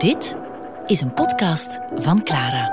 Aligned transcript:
Dit 0.00 0.36
is 0.86 1.00
een 1.00 1.14
podcast 1.14 1.80
van 1.94 2.22
Clara. 2.22 2.72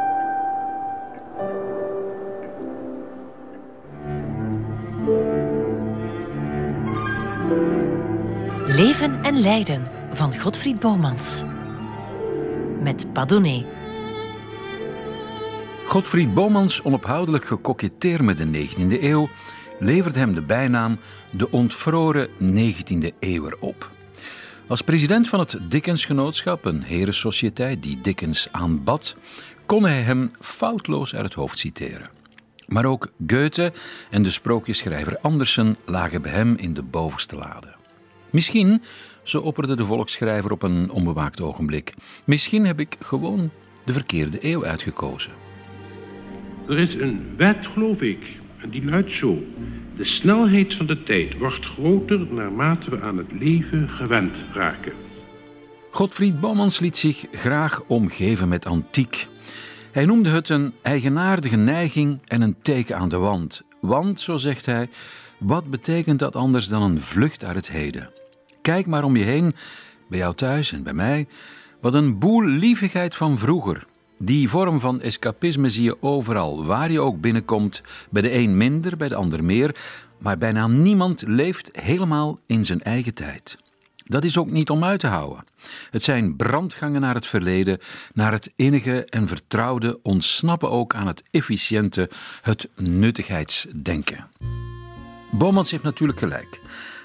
Leven 8.68 9.24
en 9.24 9.40
lijden 9.40 9.88
van 10.12 10.40
Godfried 10.40 10.80
Bomans. 10.80 11.44
Met 12.80 13.14
Padone. 13.14 13.66
Godfried 15.88 16.34
Bomans 16.34 16.82
onophoudelijk 16.82 17.46
gekoketteerd 17.46 18.22
met 18.22 18.38
de 18.38 18.68
19e 18.68 19.02
eeuw 19.02 19.30
levert 19.80 20.16
hem 20.16 20.34
de 20.34 20.42
bijnaam 20.42 21.00
de 21.32 21.52
ontvroren 21.52 22.30
19e 22.30 23.20
eeuwer 23.20 23.58
op. 23.60 23.96
Als 24.68 24.82
president 24.82 25.30
van 25.30 25.40
het 25.40 25.60
Dickens-genootschap, 25.70 26.66
een 26.66 26.82
herensociëteit 26.82 27.84
die 27.84 28.02
Dickens 28.02 28.48
aanbad, 28.52 29.18
kon 29.66 29.84
hij 29.84 30.02
hem 30.02 30.32
foutloos 30.40 31.16
uit 31.16 31.24
het 31.24 31.34
hoofd 31.34 31.60
citeren. 31.60 32.10
Maar 32.66 32.86
ook 32.86 33.08
Goethe 33.28 33.74
en 34.10 34.22
de 34.22 34.32
sprookjesschrijver 34.32 35.18
Andersen 35.22 35.78
lagen 35.86 36.22
bij 36.22 36.32
hem 36.32 36.56
in 36.56 36.74
de 36.74 36.84
bovenste 36.84 37.36
lade. 37.36 37.76
Misschien, 38.30 38.82
zo 39.24 39.40
opperde 39.40 39.76
de 39.76 39.86
volksschrijver 39.86 40.52
op 40.52 40.64
een 40.64 40.92
onbewaakt 40.92 41.42
ogenblik, 41.42 41.94
misschien 42.26 42.66
heb 42.66 42.80
ik 42.80 42.96
gewoon 43.00 43.52
de 43.84 43.94
verkeerde 43.94 44.38
eeuw 44.42 44.66
uitgekozen. 44.66 45.32
Er 46.68 46.80
is 46.80 46.94
een 46.94 47.34
wet, 47.38 47.66
geloof 47.74 48.02
ik, 48.02 48.37
en 48.62 48.70
die 48.70 48.86
luidt 48.86 49.12
zo. 49.12 49.44
De 49.98 50.06
snelheid 50.06 50.76
van 50.76 50.86
de 50.86 51.04
tijd 51.04 51.38
wordt 51.38 51.66
groter 51.66 52.28
naarmate 52.34 52.90
we 52.90 53.02
aan 53.02 53.18
het 53.18 53.32
leven 53.32 53.90
gewend 53.90 54.36
raken. 54.54 54.94
Godfried 55.92 56.40
Bomans 56.40 56.80
liet 56.80 56.98
zich 56.98 57.26
graag 57.32 57.84
omgeven 57.84 58.48
met 58.48 58.66
antiek. 58.66 59.28
Hij 59.92 60.06
noemde 60.06 60.30
het 60.30 60.50
een 60.50 60.74
eigenaardige 60.82 61.56
neiging 61.56 62.20
en 62.26 62.42
een 62.42 62.56
teken 62.62 62.98
aan 62.98 63.10
de 63.10 63.18
wand. 63.18 63.62
Want, 63.82 64.22
zo 64.22 64.38
zegt 64.38 64.66
hij, 64.66 64.90
wat 65.40 65.70
betekent 65.70 66.20
dat 66.20 66.36
anders 66.36 66.68
dan 66.68 66.82
een 66.82 67.02
vlucht 67.02 67.44
uit 67.44 67.56
het 67.56 67.72
heden? 67.72 68.10
Kijk 68.62 68.86
maar 68.86 69.04
om 69.04 69.16
je 69.16 69.24
heen, 69.24 69.54
bij 70.10 70.20
jou 70.20 70.36
thuis 70.36 70.72
en 70.72 70.84
bij 70.84 70.94
mij. 70.94 71.28
Wat 71.82 71.94
een 71.94 72.20
boel 72.20 72.44
lievigheid 72.44 73.16
van 73.16 73.38
vroeger. 73.38 73.87
Die 74.20 74.50
vorm 74.50 74.80
van 74.80 75.02
escapisme 75.02 75.70
zie 75.70 75.84
je 75.84 76.02
overal, 76.02 76.66
waar 76.66 76.92
je 76.92 77.00
ook 77.00 77.22
binnenkomt. 77.22 77.82
Bij 78.10 78.22
de 78.22 78.34
een 78.34 78.58
minder, 78.58 78.98
bij 78.98 79.08
de 79.08 79.16
ander 79.16 79.44
meer. 79.44 79.76
Maar 80.18 80.38
bijna 80.38 80.68
niemand 80.68 81.24
leeft 81.28 81.70
helemaal 81.72 82.40
in 82.46 82.66
zijn 82.66 82.82
eigen 82.82 83.14
tijd. 83.14 83.58
Dat 84.06 84.24
is 84.24 84.38
ook 84.38 84.50
niet 84.50 84.70
om 84.70 84.84
uit 84.84 85.00
te 85.00 85.08
houden. 85.08 85.44
Het 85.92 86.04
zijn 86.04 86.36
brandgangen 86.36 87.02
naar 87.02 87.16
het 87.16 87.26
verleden, 87.28 87.80
naar 88.14 88.32
het 88.32 88.54
innige 88.56 89.06
en 89.06 89.28
vertrouwde, 89.28 90.00
ontsnappen 90.04 90.70
ook 90.70 90.96
aan 90.96 91.08
het 91.08 91.24
efficiënte, 91.32 92.10
het 92.42 92.70
nuttigheidsdenken. 92.76 94.28
Bomans 95.32 95.72
heeft 95.72 95.84
natuurlijk 95.84 96.20
gelijk. 96.20 96.62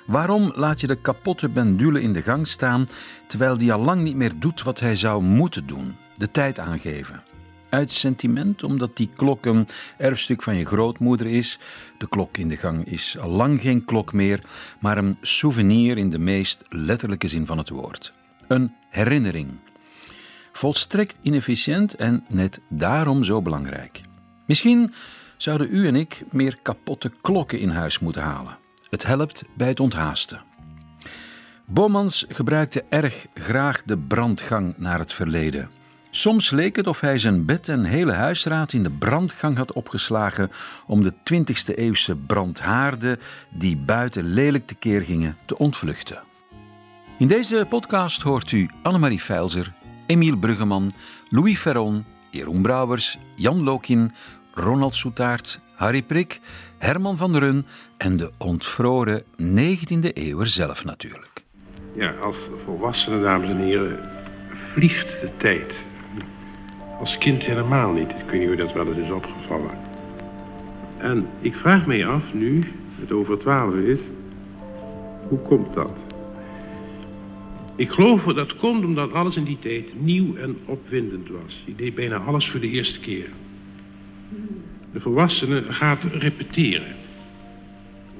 Waarom 0.06 0.52
laat 0.54 0.80
je 0.80 0.86
de 0.86 1.00
kapotte 1.00 1.48
pendule 1.48 2.02
in 2.02 2.12
de 2.12 2.22
gang 2.22 2.46
staan 2.46 2.86
terwijl 3.28 3.58
die 3.58 3.72
al 3.72 3.80
lang 3.80 4.02
niet 4.02 4.16
meer 4.16 4.32
doet 4.38 4.62
wat 4.62 4.80
hij 4.80 4.96
zou 4.96 5.22
moeten 5.22 5.66
doen? 5.66 6.01
De 6.22 6.30
tijd 6.30 6.58
aangeven. 6.58 7.22
Uit 7.68 7.92
sentiment, 7.92 8.62
omdat 8.62 8.96
die 8.96 9.10
klok 9.16 9.46
een 9.46 9.68
erfstuk 9.98 10.42
van 10.42 10.56
je 10.56 10.64
grootmoeder 10.64 11.26
is. 11.26 11.58
De 11.98 12.08
klok 12.08 12.36
in 12.36 12.48
de 12.48 12.56
gang 12.56 12.84
is 12.84 13.18
al 13.18 13.28
lang 13.28 13.60
geen 13.60 13.84
klok 13.84 14.12
meer, 14.12 14.40
maar 14.80 14.98
een 14.98 15.14
souvenir 15.20 15.98
in 15.98 16.10
de 16.10 16.18
meest 16.18 16.64
letterlijke 16.68 17.28
zin 17.28 17.46
van 17.46 17.58
het 17.58 17.68
woord. 17.68 18.12
Een 18.48 18.74
herinnering. 18.90 19.60
Volstrekt 20.52 21.18
inefficiënt 21.22 21.94
en 21.94 22.24
net 22.28 22.60
daarom 22.68 23.24
zo 23.24 23.42
belangrijk. 23.42 24.00
Misschien 24.46 24.92
zouden 25.36 25.68
u 25.70 25.86
en 25.86 25.96
ik 25.96 26.22
meer 26.30 26.58
kapotte 26.62 27.12
klokken 27.20 27.58
in 27.58 27.70
huis 27.70 27.98
moeten 27.98 28.22
halen. 28.22 28.58
Het 28.90 29.06
helpt 29.06 29.42
bij 29.56 29.68
het 29.68 29.80
onthaasten. 29.80 30.42
Bomans 31.66 32.24
gebruikte 32.28 32.84
erg 32.88 33.26
graag 33.34 33.82
de 33.82 33.98
brandgang 33.98 34.74
naar 34.76 34.98
het 34.98 35.12
verleden. 35.12 35.80
Soms 36.14 36.50
leek 36.50 36.76
het 36.76 36.86
of 36.86 37.00
hij 37.00 37.18
zijn 37.18 37.44
bed 37.44 37.68
en 37.68 37.84
hele 37.84 38.12
huisraad 38.12 38.72
in 38.72 38.82
de 38.82 38.90
brandgang 38.90 39.56
had 39.56 39.72
opgeslagen 39.72 40.50
om 40.86 41.02
de 41.02 41.12
20e 41.12 41.74
eeuwse 41.74 42.16
brandhaarden 42.16 43.18
die 43.50 43.76
buiten 43.76 44.24
lelijk 44.24 44.66
tekeer 44.66 45.00
gingen 45.00 45.36
te 45.44 45.58
ontvluchten. 45.58 46.22
In 47.18 47.26
deze 47.26 47.66
podcast 47.68 48.22
hoort 48.22 48.52
u 48.52 48.70
Annemarie 48.82 49.20
Feilzer, 49.20 49.72
Emiel 50.06 50.36
Bruggeman, 50.36 50.92
Louis 51.28 51.58
Ferron, 51.58 52.04
Jeroen 52.30 52.62
Brouwers, 52.62 53.18
Jan 53.36 53.62
Lokin, 53.62 54.12
Ronald 54.54 54.96
Soetaert, 54.96 55.60
Harry 55.74 56.02
Prik, 56.02 56.40
Herman 56.78 57.16
van 57.16 57.36
Run 57.36 57.66
en 57.96 58.16
de 58.16 58.30
ontvroren 58.38 59.22
19e 59.40 60.12
eeuwer 60.12 60.46
zelf 60.46 60.84
natuurlijk. 60.84 61.44
Ja, 61.94 62.10
als 62.10 62.36
volwassenen, 62.64 63.22
dames 63.22 63.48
en 63.48 63.58
heren, 63.58 64.10
vliegt 64.74 65.20
de 65.20 65.30
tijd. 65.38 65.90
Als 67.02 67.18
kind 67.18 67.42
helemaal 67.42 67.92
niet. 67.92 68.10
Ik 68.10 68.30
weet 68.30 68.40
niet 68.40 68.48
hoe 68.48 68.56
dat 68.56 68.72
wel 68.72 68.86
eens 68.86 68.96
is 68.96 69.10
opgevallen. 69.10 69.78
En 70.98 71.26
ik 71.40 71.54
vraag 71.54 71.86
mij 71.86 72.06
af 72.06 72.34
nu, 72.34 72.62
het 73.00 73.12
over 73.12 73.38
twaalf 73.38 73.74
is, 73.74 74.00
hoe 75.28 75.38
komt 75.38 75.74
dat? 75.74 75.92
Ik 77.76 77.90
geloof 77.90 78.22
dat 78.22 78.34
dat 78.34 78.56
komt 78.56 78.84
omdat 78.84 79.12
alles 79.12 79.36
in 79.36 79.44
die 79.44 79.58
tijd 79.58 80.02
nieuw 80.02 80.36
en 80.36 80.56
opwindend 80.64 81.28
was. 81.28 81.62
Je 81.64 81.74
deed 81.74 81.94
bijna 81.94 82.16
alles 82.16 82.48
voor 82.48 82.60
de 82.60 82.70
eerste 82.70 83.00
keer. 83.00 83.28
De 84.92 85.00
volwassene 85.00 85.64
gaat 85.68 86.04
repeteren. 86.04 86.96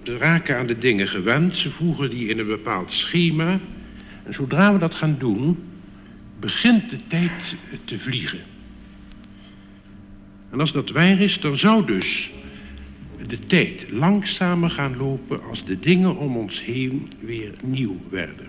Ze 0.02 0.16
raken 0.16 0.56
aan 0.56 0.66
de 0.66 0.78
dingen 0.78 1.08
gewend, 1.08 1.56
ze 1.56 1.70
voegen 1.70 2.10
die 2.10 2.28
in 2.28 2.38
een 2.38 2.46
bepaald 2.46 2.92
schema. 2.92 3.60
En 4.22 4.34
zodra 4.34 4.72
we 4.72 4.78
dat 4.78 4.94
gaan 4.94 5.16
doen, 5.18 5.58
begint 6.40 6.90
de 6.90 6.98
tijd 7.08 7.56
te 7.84 7.98
vliegen. 7.98 8.40
En 10.52 10.60
als 10.60 10.72
dat 10.72 10.90
waar 10.90 11.20
is, 11.20 11.40
dan 11.40 11.58
zou 11.58 11.86
dus 11.86 12.30
de 13.26 13.46
tijd 13.46 13.86
langzamer 13.90 14.70
gaan 14.70 14.96
lopen 14.96 15.44
als 15.44 15.64
de 15.64 15.80
dingen 15.80 16.16
om 16.16 16.36
ons 16.36 16.64
heen 16.64 17.08
weer 17.20 17.52
nieuw 17.62 17.96
werden. 18.10 18.46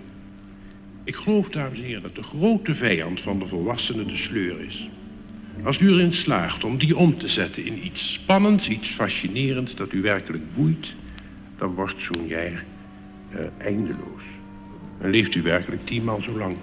Ik 1.04 1.14
geloof, 1.14 1.48
dames 1.48 1.78
en 1.78 1.84
heren, 1.84 2.02
dat 2.02 2.14
de 2.14 2.22
grote 2.22 2.74
vijand 2.74 3.20
van 3.20 3.38
de 3.38 3.46
volwassenen 3.46 4.06
de 4.06 4.16
sleur 4.16 4.60
is. 4.60 4.88
Als 5.62 5.80
u 5.80 5.88
erin 5.88 6.12
slaagt 6.12 6.64
om 6.64 6.78
die 6.78 6.96
om 6.96 7.18
te 7.18 7.28
zetten 7.28 7.64
in 7.64 7.86
iets 7.86 8.12
spannends, 8.12 8.68
iets 8.68 8.88
fascinerends 8.88 9.74
dat 9.74 9.92
u 9.92 10.00
werkelijk 10.00 10.54
boeit, 10.54 10.92
dan 11.58 11.74
wordt 11.74 12.08
zo'n 12.12 12.26
jaar 12.26 12.64
uh, 13.34 13.40
eindeloos. 13.58 14.22
En 15.00 15.10
leeft 15.10 15.34
u 15.34 15.42
werkelijk 15.42 15.86
tienmaal 15.86 16.22
zo 16.22 16.38
lang. 16.38 16.54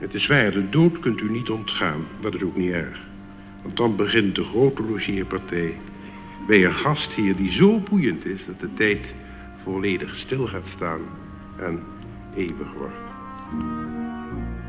Het 0.00 0.14
is 0.14 0.26
waar, 0.26 0.50
de 0.50 0.68
dood 0.70 0.98
kunt 0.98 1.20
u 1.20 1.30
niet 1.30 1.50
ontgaan, 1.50 2.04
dat 2.20 2.34
is 2.34 2.42
ook 2.42 2.56
niet 2.56 2.72
erg. 2.72 3.00
Want 3.66 3.78
dan 3.78 3.96
begint 3.96 4.34
de 4.34 4.44
grote 4.44 4.82
logeerpartij 4.82 5.74
bij 6.46 6.64
een 6.64 6.74
gastheer 6.74 7.36
die 7.36 7.52
zo 7.52 7.78
boeiend 7.78 8.24
is 8.24 8.40
dat 8.46 8.60
de 8.60 8.74
tijd 8.74 9.14
volledig 9.64 10.18
stil 10.18 10.46
gaat 10.46 10.66
staan 10.76 11.00
en 11.58 11.82
eeuwig 12.36 12.72
wordt. 12.72 12.94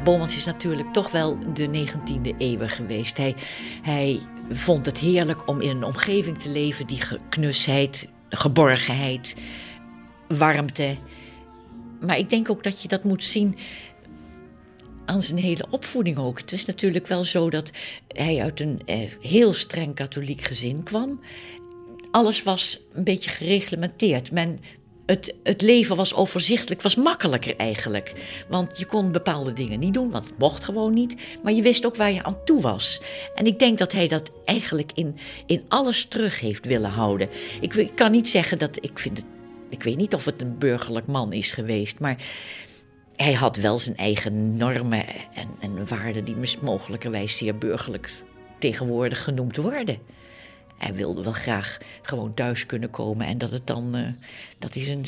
Bomans 0.03 0.37
is 0.37 0.45
natuurlijk 0.45 0.93
toch 0.93 1.11
wel 1.11 1.53
de 1.53 1.67
19e 1.67 2.37
eeuw 2.37 2.67
geweest. 2.67 3.17
Hij, 3.17 3.35
hij 3.81 4.19
vond 4.49 4.85
het 4.85 4.97
heerlijk 4.97 5.47
om 5.47 5.61
in 5.61 5.69
een 5.69 5.83
omgeving 5.83 6.39
te 6.39 6.49
leven 6.49 6.87
die 6.87 7.01
knusheid, 7.29 8.09
geborgenheid, 8.29 9.35
warmte. 10.27 10.97
Maar 12.05 12.17
ik 12.17 12.29
denk 12.29 12.49
ook 12.49 12.63
dat 12.63 12.81
je 12.81 12.87
dat 12.87 13.03
moet 13.03 13.23
zien 13.23 13.55
aan 15.07 15.23
zijn 15.23 15.37
hele 15.37 15.65
opvoeding 15.69 16.17
ook. 16.17 16.39
Het 16.39 16.51
is 16.51 16.65
natuurlijk 16.65 17.07
wel 17.07 17.23
zo 17.23 17.49
dat 17.49 17.71
hij 18.07 18.41
uit 18.41 18.59
een 18.59 18.81
eh, 18.85 18.97
heel 19.21 19.53
streng 19.53 19.95
katholiek 19.95 20.41
gezin 20.41 20.83
kwam. 20.83 21.19
Alles 22.11 22.43
was 22.43 22.79
een 22.93 23.03
beetje 23.03 23.29
gereglementeerd. 23.29 24.31
Men, 24.31 24.59
het, 25.07 25.33
het 25.43 25.61
leven 25.61 25.95
was 25.95 26.13
overzichtelijk, 26.13 26.81
was 26.81 26.95
makkelijker 26.95 27.55
eigenlijk. 27.55 28.13
Want 28.49 28.77
je 28.77 28.85
kon 28.85 29.11
bepaalde 29.11 29.53
dingen 29.53 29.79
niet 29.79 29.93
doen, 29.93 30.11
want 30.11 30.25
het 30.25 30.37
mocht 30.37 30.63
gewoon 30.63 30.93
niet. 30.93 31.15
Maar 31.43 31.53
je 31.53 31.61
wist 31.61 31.85
ook 31.85 31.95
waar 31.95 32.11
je 32.11 32.23
aan 32.23 32.43
toe 32.45 32.61
was. 32.61 33.01
En 33.35 33.45
ik 33.45 33.59
denk 33.59 33.77
dat 33.77 33.91
hij 33.91 34.07
dat 34.07 34.31
eigenlijk 34.45 34.91
in, 34.93 35.17
in 35.45 35.63
alles 35.67 36.05
terug 36.05 36.39
heeft 36.39 36.65
willen 36.65 36.89
houden. 36.89 37.29
Ik, 37.61 37.73
ik 37.73 37.95
kan 37.95 38.11
niet 38.11 38.29
zeggen 38.29 38.59
dat 38.59 38.77
ik 38.83 38.99
vind 38.99 39.17
het. 39.17 39.25
Ik 39.69 39.83
weet 39.83 39.97
niet 39.97 40.13
of 40.13 40.25
het 40.25 40.41
een 40.41 40.57
burgerlijk 40.57 41.07
man 41.07 41.33
is 41.33 41.51
geweest, 41.51 41.99
maar 41.99 42.17
hij 43.17 43.33
had 43.33 43.55
wel 43.55 43.79
zijn 43.79 43.97
eigen 43.97 44.57
normen 44.57 45.05
en, 45.33 45.47
en 45.59 45.87
waarden 45.87 46.25
die 46.25 46.35
mogelijkerwijs 46.61 47.37
zeer 47.37 47.57
burgerlijk 47.57 48.11
tegenwoordig 48.59 49.23
genoemd 49.23 49.57
worden. 49.57 49.97
Hij 50.77 50.93
wilde 50.93 51.23
wel 51.23 51.33
graag 51.33 51.77
gewoon 52.01 52.33
thuis 52.33 52.65
kunnen 52.65 52.89
komen 52.89 53.27
en 53.27 53.37
dat 53.37 53.51
het 53.51 53.67
dan 53.67 53.95
uh, 53.95 54.07
dat 54.59 54.73
hij 54.73 54.83
zijn, 54.83 55.05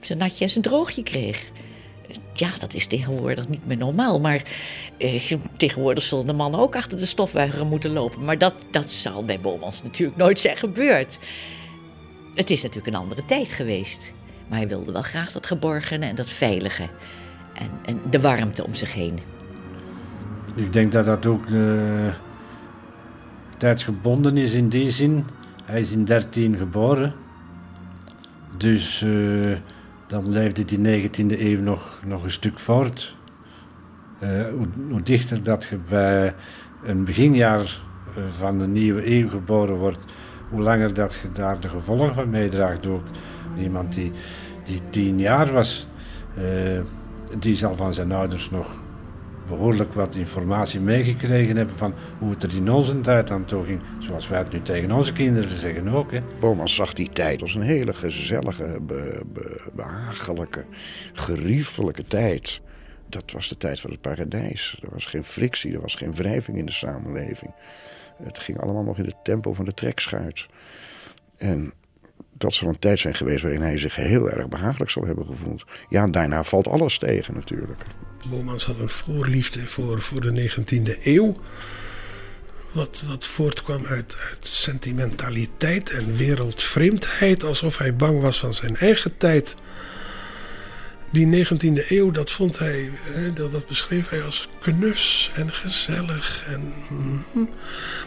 zijn, 0.00 0.18
natje 0.18 0.44
en 0.44 0.50
zijn 0.50 0.64
droogje 0.64 1.02
kreeg. 1.02 1.50
ja, 2.34 2.50
dat 2.58 2.74
is 2.74 2.86
tegenwoordig 2.86 3.48
niet 3.48 3.66
meer 3.66 3.76
normaal. 3.76 4.20
Maar 4.20 4.42
eh, 4.98 5.32
tegenwoordig 5.56 6.02
zullen 6.02 6.26
de 6.26 6.32
mannen 6.32 6.60
ook 6.60 6.76
achter 6.76 6.98
de 6.98 7.06
stofzuiger 7.06 7.66
moeten 7.66 7.90
lopen. 7.90 8.24
Maar 8.24 8.38
dat, 8.38 8.54
dat 8.70 8.90
zal 8.90 9.24
bij 9.24 9.40
Bomans 9.40 9.82
natuurlijk 9.82 10.18
nooit 10.18 10.40
zijn 10.40 10.56
gebeurd. 10.56 11.18
Het 12.34 12.50
is 12.50 12.62
natuurlijk 12.62 12.94
een 12.94 13.02
andere 13.02 13.24
tijd 13.24 13.48
geweest. 13.48 14.12
Maar 14.48 14.58
hij 14.58 14.68
wilde 14.68 14.92
wel 14.92 15.02
graag 15.02 15.32
dat 15.32 15.46
geborgene 15.46 16.06
en 16.06 16.14
dat 16.14 16.30
veilige. 16.30 16.88
En, 17.58 17.70
en 17.84 18.00
de 18.10 18.20
warmte 18.20 18.64
om 18.64 18.74
zich 18.74 18.92
heen. 18.92 19.18
Ik 20.54 20.72
denk 20.72 20.92
dat 20.92 21.04
dat 21.04 21.26
ook 21.26 21.46
uh, 21.46 22.14
tijdsgebonden 23.56 24.36
is 24.36 24.52
in 24.52 24.68
die 24.68 24.90
zin. 24.90 25.24
Hij 25.64 25.80
is 25.80 25.90
in 25.90 26.04
13 26.04 26.56
geboren. 26.56 27.14
Dus 28.56 29.02
uh, 29.02 29.56
dan 30.06 30.28
leefde 30.28 30.64
die 30.64 31.08
19e 31.08 31.40
eeuw 31.40 31.60
nog, 31.60 32.00
nog 32.06 32.24
een 32.24 32.30
stuk 32.30 32.58
voort. 32.58 33.16
Uh, 34.22 34.48
hoe, 34.48 34.66
hoe, 34.90 35.02
dichter 35.02 35.42
dat 35.42 35.64
je 35.64 35.78
bij 35.88 36.34
een 36.84 37.04
beginjaar 37.04 37.80
van 38.26 38.58
de 38.58 38.66
nieuwe 38.66 39.10
eeuw 39.16 39.28
geboren 39.28 39.76
wordt, 39.76 39.98
hoe 40.50 40.60
langer 40.60 40.94
dat 40.94 41.18
je 41.22 41.32
daar 41.32 41.60
de 41.60 41.68
gevolgen 41.68 42.14
van 42.14 42.30
meedraagt 42.30 42.86
ook. 42.86 43.04
Iemand 43.58 43.92
die, 43.92 44.12
die 44.64 44.80
tien 44.90 45.18
jaar 45.18 45.52
was, 45.52 45.86
die 47.38 47.56
zal 47.56 47.76
van 47.76 47.94
zijn 47.94 48.12
ouders 48.12 48.50
nog 48.50 48.80
behoorlijk 49.48 49.94
wat 49.94 50.14
informatie 50.14 50.80
meegekregen 50.80 51.56
hebben 51.56 51.76
van 51.76 51.94
hoe 52.18 52.30
het 52.30 52.42
er 52.42 52.56
in 52.56 52.70
onze 52.70 53.00
tijd 53.00 53.30
aan 53.30 53.44
toe 53.44 53.64
ging. 53.64 53.80
Zoals 53.98 54.28
wij 54.28 54.38
het 54.38 54.52
nu 54.52 54.62
tegen 54.62 54.90
onze 54.90 55.12
kinderen 55.12 55.58
zeggen 55.58 55.88
ook. 55.88 56.12
Hè. 56.12 56.20
Zag 56.64 56.92
die 56.92 57.10
tijd 57.10 57.42
als 57.42 57.54
een 57.54 57.62
hele 57.62 57.92
gezellige, 57.92 58.78
be, 58.82 59.22
behagelijke, 59.72 60.64
geriefelijke 61.12 62.04
tijd. 62.04 62.60
Dat 63.08 63.32
was 63.32 63.48
de 63.48 63.56
tijd 63.56 63.80
van 63.80 63.90
het 63.90 64.00
paradijs. 64.00 64.78
Er 64.82 64.88
was 64.92 65.06
geen 65.06 65.24
frictie, 65.24 65.74
er 65.74 65.80
was 65.80 65.94
geen 65.94 66.14
wrijving 66.14 66.58
in 66.58 66.66
de 66.66 66.72
samenleving. 66.72 67.52
Het 68.22 68.38
ging 68.38 68.60
allemaal 68.60 68.82
nog 68.82 68.98
in 68.98 69.04
het 69.04 69.24
tempo 69.24 69.52
van 69.52 69.64
de 69.64 69.74
trekschuit. 69.74 70.46
En 71.36 71.72
dat 72.32 72.52
zal 72.52 72.68
een 72.68 72.78
tijd 72.78 72.98
zijn 72.98 73.14
geweest 73.14 73.42
waarin 73.42 73.60
hij 73.60 73.78
zich 73.78 73.94
heel 73.94 74.30
erg 74.30 74.48
behagelijk 74.48 74.90
zal 74.90 75.04
hebben 75.04 75.26
gevoeld. 75.26 75.64
Ja, 75.88 76.06
daarna 76.06 76.44
valt 76.44 76.68
alles 76.68 76.98
tegen 76.98 77.34
natuurlijk. 77.34 77.82
Bomans 78.30 78.64
had 78.64 78.78
een 78.78 78.88
voorliefde 78.88 79.66
voor, 79.66 80.00
voor 80.00 80.20
de 80.20 80.50
19e 80.50 81.02
eeuw. 81.02 81.36
Wat, 82.72 83.02
wat 83.06 83.26
voortkwam 83.26 83.86
uit, 83.86 84.16
uit 84.30 84.46
sentimentaliteit 84.46 85.90
en 85.90 86.16
wereldvreemdheid. 86.16 87.44
Alsof 87.44 87.78
hij 87.78 87.96
bang 87.96 88.20
was 88.20 88.38
van 88.38 88.54
zijn 88.54 88.76
eigen 88.76 89.16
tijd. 89.16 89.56
Die 91.10 91.46
19e 91.46 91.88
eeuw, 91.88 92.10
dat 92.10 92.30
vond 92.30 92.58
hij, 92.58 92.90
dat, 93.34 93.52
dat 93.52 93.66
beschreef 93.66 94.08
hij 94.08 94.22
als 94.22 94.48
knus 94.60 95.30
en 95.34 95.52
gezellig. 95.52 96.44
En, 96.46 96.72
mm, 96.88 97.48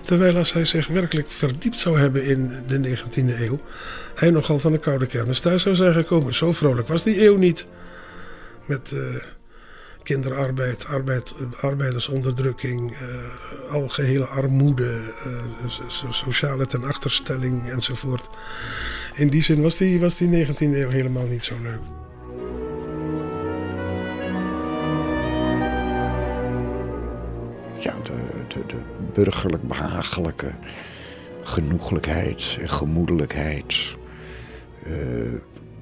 terwijl 0.02 0.38
als 0.38 0.54
hij 0.54 0.66
zich 0.66 0.88
werkelijk 0.88 1.30
verdiept 1.30 1.78
zou 1.78 2.00
hebben 2.00 2.24
in 2.26 2.64
de 2.68 2.80
19e 2.80 3.40
eeuw, 3.42 3.60
hij 4.16 4.30
nogal 4.30 4.60
van 4.60 4.72
de 4.72 4.80
koude 4.80 5.06
kermis 5.06 5.40
thuis 5.40 5.62
zou 5.62 5.76
zijn 5.76 5.94
gekomen. 5.94 6.34
Zo 6.34 6.52
vrolijk 6.52 6.88
was 6.88 7.04
die 7.04 7.24
eeuw 7.24 7.38
niet. 7.38 7.68
Met... 8.66 8.92
Uh, 8.94 9.16
kinderarbeid, 10.04 10.86
arbeid, 10.86 11.34
arbeidersonderdrukking, 11.62 12.92
uh, 12.92 13.72
algehele 13.72 14.26
armoede, 14.26 15.02
uh, 15.28 15.70
sociale 16.10 16.66
tenachterstelling 16.66 17.70
enzovoort. 17.70 18.30
In 19.14 19.30
die 19.30 19.42
zin 19.42 19.62
was 19.62 19.78
die, 19.78 20.00
was 20.00 20.18
die 20.18 20.46
19e 20.46 20.60
eeuw 20.60 20.90
helemaal 20.90 21.28
niet 21.28 21.44
zo 21.44 21.56
leuk. 21.62 21.82
Ja, 27.82 27.96
de, 28.04 28.66
de, 28.68 28.82
burgerlijk 29.14 29.64
behagelijke 29.64 30.52
genoeglijkheid 31.42 32.58
en 32.60 32.70
gemoedelijkheid. 32.70 33.96
Uh, 34.88 35.34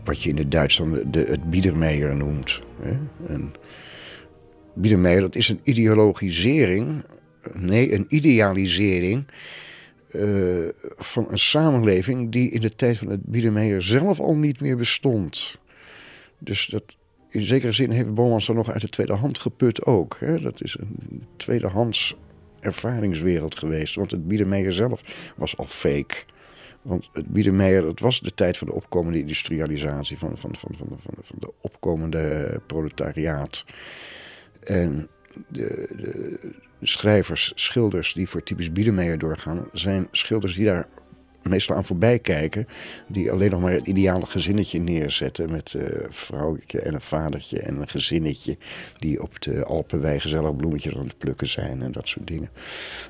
wat 0.04 0.22
je 0.22 0.30
in 0.30 0.38
het 0.38 0.52
Duitsland 0.52 1.14
de, 1.14 1.20
het 1.20 1.50
Biedermeier 1.50 2.16
noemt. 2.16 2.60
Hè? 2.82 2.98
En 3.28 3.54
Biedermeier, 4.74 5.22
dat 5.22 5.36
is 5.36 5.50
een 5.50 5.60
ideologisering, 5.64 7.04
nee, 7.54 7.94
een 7.94 8.06
idealisering 8.10 9.26
uh, 10.12 10.68
van 10.98 11.28
een 11.30 11.40
samenleving 11.40 12.32
die 12.32 12.52
in 12.52 12.62
de 12.62 12.76
tijd 12.76 12.98
van 12.98 13.10
het 13.10 13.24
Biedermeier 13.24 13.82
zelf 13.82 14.20
al 14.20 14.36
niet 14.36 14.62
meer 14.62 14.78
bestond. 14.78 15.58
Dus 16.38 16.68
dat, 16.68 16.84
in 17.30 17.42
zekere 17.42 17.72
zin 17.72 17.92
heeft 17.92 18.14
Bomans 18.14 18.48
er 18.48 18.56
nog 18.56 18.70
uit 18.70 18.82
de 18.82 18.90
tweede 18.90 19.14
hand 19.16 19.40
geput 19.40 19.86
ook. 19.86 20.18
Hè? 20.20 20.42
Dat 20.42 20.62
is 20.64 20.78
een 20.80 21.24
tweedehands 21.38 22.16
ervaringswereld 22.60 23.58
geweest. 23.58 23.96
Want 23.96 24.12
het 24.12 24.28
Biedermeier 24.28 24.74
zelf 24.74 25.34
was 25.38 25.58
al 25.58 25.66
fake. 25.66 26.16
Want 26.82 27.10
het 27.14 27.28
Biedermeier, 27.28 27.88
het 27.88 28.00
was 28.00 28.20
de 28.20 28.34
tijd 28.34 28.58
van 28.58 28.68
de 28.68 28.74
opkomende 28.74 29.20
industrialisatie, 29.20 30.18
van, 30.18 30.38
van, 30.38 30.56
van, 30.56 30.72
van, 30.78 30.88
van, 30.88 31.14
van 31.22 31.36
de 31.40 31.52
opkomende 31.62 32.62
proletariaat. 32.68 33.66
En 34.60 35.08
de, 35.48 35.88
de, 35.96 36.40
schrijvers, 36.82 37.52
schilders 37.56 38.14
die 38.14 38.30
voor 38.30 38.44
typisch 38.44 38.72
Biedermeier 38.72 39.18
doorgaan, 39.18 39.68
zijn 39.74 40.08
schilders 40.12 40.56
die 40.56 40.66
daar 40.66 40.88
meestal 41.44 41.76
aan 41.76 41.86
voorbij 41.86 42.20
kijken. 42.20 42.68
Die 43.08 43.32
alleen 43.32 43.52
nog 43.52 43.62
maar 43.62 43.72
het 43.72 43.88
ideale 43.88 44.26
gezinnetje 44.26 44.80
neerzetten. 44.80 45.52
Met 45.52 45.74
een 45.74 46.08
vrouwtje 46.10 46.82
en 46.82 46.94
een 46.94 47.02
vadertje 47.02 47.60
en 47.60 47.76
een 47.76 47.88
gezinnetje. 47.88 48.58
Die 48.98 49.22
op 49.22 49.42
de 49.42 49.66
Alpenwei 49.66 50.20
gezellig 50.20 50.56
bloemetjes 50.56 50.96
aan 50.96 51.08
het 51.08 51.18
plukken 51.18 51.48
zijn 51.48 51.82
en 51.82 51.92
dat 51.92 52.08
soort 52.08 52.28
dingen. 52.28 52.50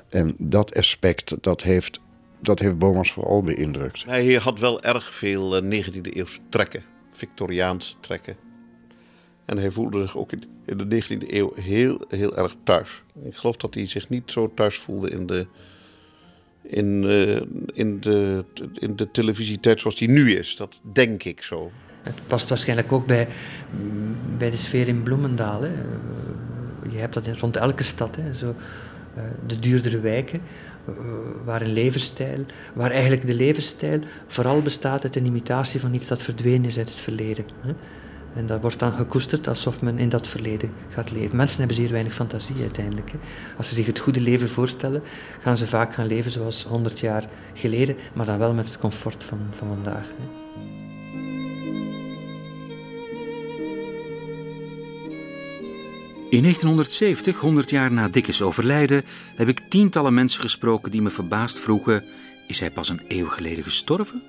En 0.08 0.34
dat 0.38 0.74
aspect, 0.74 1.34
dat 1.40 1.62
heeft, 1.62 2.00
dat 2.40 2.58
heeft 2.58 2.78
Bomans 2.78 3.12
vooral 3.12 3.42
beïndrukt. 3.42 4.04
Hij 4.04 4.34
had 4.34 4.58
wel 4.58 4.82
erg 4.82 5.14
veel 5.14 5.62
19e 5.62 6.00
eeuwse 6.02 6.38
trekken. 6.48 6.82
Victoriaans 7.12 7.96
trekken. 8.00 8.36
En 9.44 9.58
hij 9.58 9.70
voelde 9.70 10.02
zich 10.02 10.16
ook 10.16 10.32
in 10.32 10.88
de 10.88 11.02
19e 11.02 11.26
eeuw 11.26 11.52
heel, 11.54 12.04
heel 12.08 12.36
erg 12.36 12.56
thuis. 12.64 13.02
Ik 13.24 13.36
geloof 13.36 13.56
dat 13.56 13.74
hij 13.74 13.86
zich 13.86 14.08
niet 14.08 14.30
zo 14.30 14.52
thuis 14.54 14.76
voelde 14.76 15.10
in 15.10 15.26
de, 15.26 15.46
in, 16.70 17.02
uh, 17.02 17.40
in 17.74 18.00
de, 18.00 18.44
in 18.74 18.96
de 18.96 19.10
televisietijd 19.10 19.80
zoals 19.80 19.96
die 19.96 20.10
nu 20.10 20.32
is. 20.32 20.56
Dat 20.56 20.80
denk 20.92 21.22
ik 21.24 21.42
zo. 21.42 21.70
Het 22.02 22.14
past 22.26 22.48
waarschijnlijk 22.48 22.92
ook 22.92 23.06
bij, 23.06 23.28
bij 24.38 24.50
de 24.50 24.56
sfeer 24.56 24.88
in 24.88 25.02
Bloemendaal. 25.02 25.62
Hè. 25.62 25.70
Je 26.90 26.98
hebt 26.98 27.14
dat 27.14 27.26
rond 27.26 27.56
elke 27.56 27.82
stad. 27.82 28.16
Hè. 28.16 28.34
Zo, 28.34 28.54
uh, 29.16 29.22
de 29.46 29.58
duurdere 29.58 30.00
wijken, 30.00 30.40
waar 31.44 31.62
een 31.62 31.72
levensstijl, 31.72 32.44
waar 32.74 32.90
eigenlijk 32.90 33.26
de 33.26 33.34
levensstijl 33.34 34.00
vooral 34.26 34.62
bestaat 34.62 35.04
uit 35.04 35.16
een 35.16 35.26
imitatie 35.26 35.80
van 35.80 35.94
iets 35.94 36.06
dat 36.06 36.22
verdwenen 36.22 36.64
is 36.64 36.78
uit 36.78 36.88
het 36.88 36.98
verleden. 36.98 37.44
Hè. 37.60 37.72
En 38.34 38.46
dat 38.46 38.60
wordt 38.60 38.78
dan 38.78 38.92
gekoesterd 38.92 39.48
alsof 39.48 39.82
men 39.82 39.98
in 39.98 40.08
dat 40.08 40.26
verleden 40.26 40.72
gaat 40.88 41.10
leven. 41.10 41.36
Mensen 41.36 41.58
hebben 41.58 41.76
zeer 41.76 41.90
weinig 41.90 42.14
fantasie 42.14 42.60
uiteindelijk. 42.60 43.12
Als 43.56 43.68
ze 43.68 43.74
zich 43.74 43.86
het 43.86 43.98
goede 43.98 44.20
leven 44.20 44.48
voorstellen, 44.48 45.02
gaan 45.40 45.56
ze 45.56 45.66
vaak 45.66 45.94
gaan 45.94 46.06
leven 46.06 46.30
zoals 46.30 46.64
100 46.64 47.00
jaar 47.00 47.28
geleden, 47.54 47.96
maar 48.12 48.26
dan 48.26 48.38
wel 48.38 48.52
met 48.52 48.66
het 48.66 48.78
comfort 48.78 49.24
van, 49.24 49.38
van 49.50 49.68
vandaag. 49.68 50.06
Hè. 50.06 50.40
In 56.30 56.42
1970, 56.42 57.40
100 57.40 57.70
jaar 57.70 57.92
na 57.92 58.08
Dickens 58.08 58.42
overlijden, 58.42 59.04
heb 59.36 59.48
ik 59.48 59.60
tientallen 59.68 60.14
mensen 60.14 60.40
gesproken 60.40 60.90
die 60.90 61.02
me 61.02 61.10
verbaasd 61.10 61.58
vroegen: 61.58 62.04
is 62.46 62.60
hij 62.60 62.70
pas 62.70 62.88
een 62.88 63.00
eeuw 63.08 63.26
geleden 63.26 63.64
gestorven? 63.64 64.22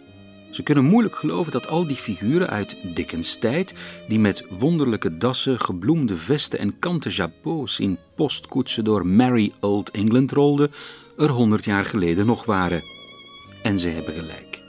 Ze 0.52 0.64
kunnen 0.64 0.84
moeilijk 0.84 1.16
geloven 1.16 1.52
dat 1.52 1.68
al 1.68 1.88
die 1.88 1.96
figuren 1.96 2.50
uit 2.50 2.78
Dickens 2.94 3.36
tijd, 3.36 3.74
die 4.08 4.20
met 4.20 4.46
wonderlijke 4.50 5.18
dassen, 5.18 5.60
gebloemde 5.60 6.16
vesten 6.16 6.60
en 6.60 6.80
kanten 6.80 7.12
japots 7.12 7.80
in 7.80 7.98
postkoetsen 8.16 8.84
door 8.84 9.08
Merry 9.08 9.52
Old 9.60 9.92
England 9.92 10.32
rolden, 10.32 10.72
er 11.18 11.30
honderd 11.30 11.66
jaar 11.66 11.86
geleden 11.86 12.26
nog 12.26 12.46
waren. 12.46 12.84
En 13.64 13.80
ze 13.80 13.90
hebben 13.90 14.14
gelijk. 14.14 14.62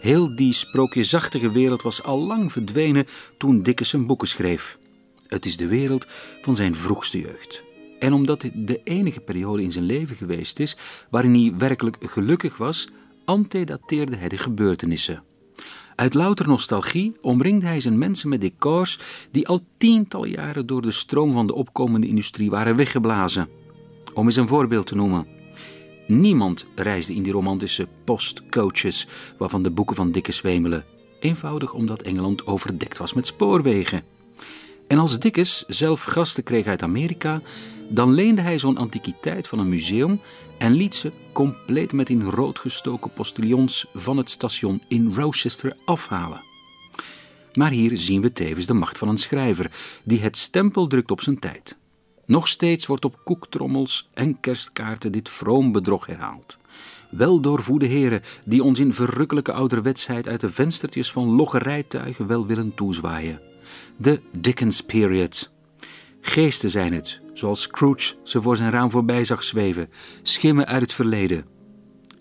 Heel 0.00 0.36
die 0.36 0.52
sprookjesachtige 0.52 1.52
wereld 1.52 1.82
was 1.82 2.02
al 2.02 2.18
lang 2.18 2.52
verdwenen 2.52 3.06
toen 3.36 3.62
Dickens 3.62 3.88
zijn 3.88 4.06
boeken 4.06 4.28
schreef. 4.28 4.78
Het 5.26 5.46
is 5.46 5.56
de 5.56 5.66
wereld 5.66 6.06
van 6.42 6.54
zijn 6.54 6.74
vroegste 6.74 7.20
jeugd. 7.20 7.62
En 7.98 8.12
omdat 8.12 8.40
dit 8.40 8.52
de 8.54 8.80
enige 8.84 9.20
periode 9.20 9.62
in 9.62 9.72
zijn 9.72 9.84
leven 9.84 10.16
geweest 10.16 10.60
is 10.60 10.76
waarin 11.10 11.34
hij 11.34 11.54
werkelijk 11.58 11.96
gelukkig 12.00 12.56
was, 12.56 12.88
antedateerde 13.30 14.16
hij 14.16 14.28
de 14.28 14.38
gebeurtenissen. 14.38 15.22
Uit 15.94 16.14
louter 16.14 16.48
nostalgie 16.48 17.12
omringde 17.20 17.66
hij 17.66 17.80
zijn 17.80 17.98
mensen 17.98 18.28
met 18.28 18.40
decors 18.40 18.98
die 19.30 19.48
al 19.48 19.60
tientallen 19.78 20.30
jaren 20.30 20.66
door 20.66 20.82
de 20.82 20.90
stroom 20.90 21.32
van 21.32 21.46
de 21.46 21.54
opkomende 21.54 22.06
industrie 22.06 22.50
waren 22.50 22.76
weggeblazen. 22.76 23.48
Om 24.14 24.26
eens 24.26 24.36
een 24.36 24.48
voorbeeld 24.48 24.86
te 24.86 24.94
noemen. 24.94 25.26
Niemand 26.06 26.66
reisde 26.74 27.14
in 27.14 27.22
die 27.22 27.32
romantische 27.32 27.88
postcoaches 28.04 29.06
waarvan 29.38 29.62
de 29.62 29.70
boeken 29.70 29.96
van 29.96 30.10
Dickens 30.10 30.40
wemelen. 30.40 30.84
Eenvoudig 31.20 31.72
omdat 31.72 32.02
Engeland 32.02 32.46
overdekt 32.46 32.98
was 32.98 33.12
met 33.12 33.26
spoorwegen. 33.26 34.02
En 34.90 34.98
als 34.98 35.18
Dickens 35.18 35.64
zelf 35.68 36.02
gasten 36.02 36.42
kreeg 36.42 36.66
uit 36.66 36.82
Amerika, 36.82 37.40
dan 37.88 38.12
leende 38.12 38.40
hij 38.40 38.58
zo'n 38.58 38.76
antiquiteit 38.76 39.46
van 39.46 39.58
een 39.58 39.68
museum 39.68 40.20
en 40.58 40.72
liet 40.72 40.94
ze 40.94 41.12
compleet 41.32 41.92
met 41.92 42.10
in 42.10 42.22
rood 42.22 42.58
gestoken 42.58 43.10
van 43.94 44.16
het 44.16 44.30
station 44.30 44.82
in 44.88 45.12
Rochester 45.14 45.76
afhalen. 45.84 46.42
Maar 47.54 47.70
hier 47.70 47.98
zien 47.98 48.20
we 48.20 48.32
tevens 48.32 48.66
de 48.66 48.74
macht 48.74 48.98
van 48.98 49.08
een 49.08 49.18
schrijver 49.18 49.70
die 50.04 50.20
het 50.20 50.36
stempel 50.36 50.86
drukt 50.86 51.10
op 51.10 51.20
zijn 51.20 51.38
tijd. 51.38 51.76
Nog 52.26 52.48
steeds 52.48 52.86
wordt 52.86 53.04
op 53.04 53.20
koektrommels 53.24 54.08
en 54.14 54.40
kerstkaarten 54.40 55.12
dit 55.12 55.28
vroom 55.28 55.72
bedrog 55.72 56.06
herhaald. 56.06 56.58
Wel 57.10 57.40
doorvoede 57.40 57.86
heren 57.86 58.22
die 58.46 58.62
ons 58.62 58.78
in 58.78 58.94
verrukkelijke 58.94 59.52
ouderwetsheid 59.52 60.28
uit 60.28 60.40
de 60.40 60.48
venstertjes 60.48 61.12
van 61.12 61.24
logge 61.24 61.58
rijtuigen 61.58 62.26
wel 62.26 62.46
willen 62.46 62.74
toezwaaien. 62.74 63.49
De 63.96 64.20
Dickens 64.32 64.80
Period. 64.80 65.50
Geesten 66.20 66.70
zijn 66.70 66.92
het, 66.92 67.20
zoals 67.32 67.62
Scrooge 67.62 68.14
ze 68.22 68.42
voor 68.42 68.56
zijn 68.56 68.70
raam 68.70 68.90
voorbij 68.90 69.24
zag 69.24 69.42
zweven, 69.42 69.90
schimmen 70.22 70.66
uit 70.66 70.82
het 70.82 70.92
verleden. 70.92 71.44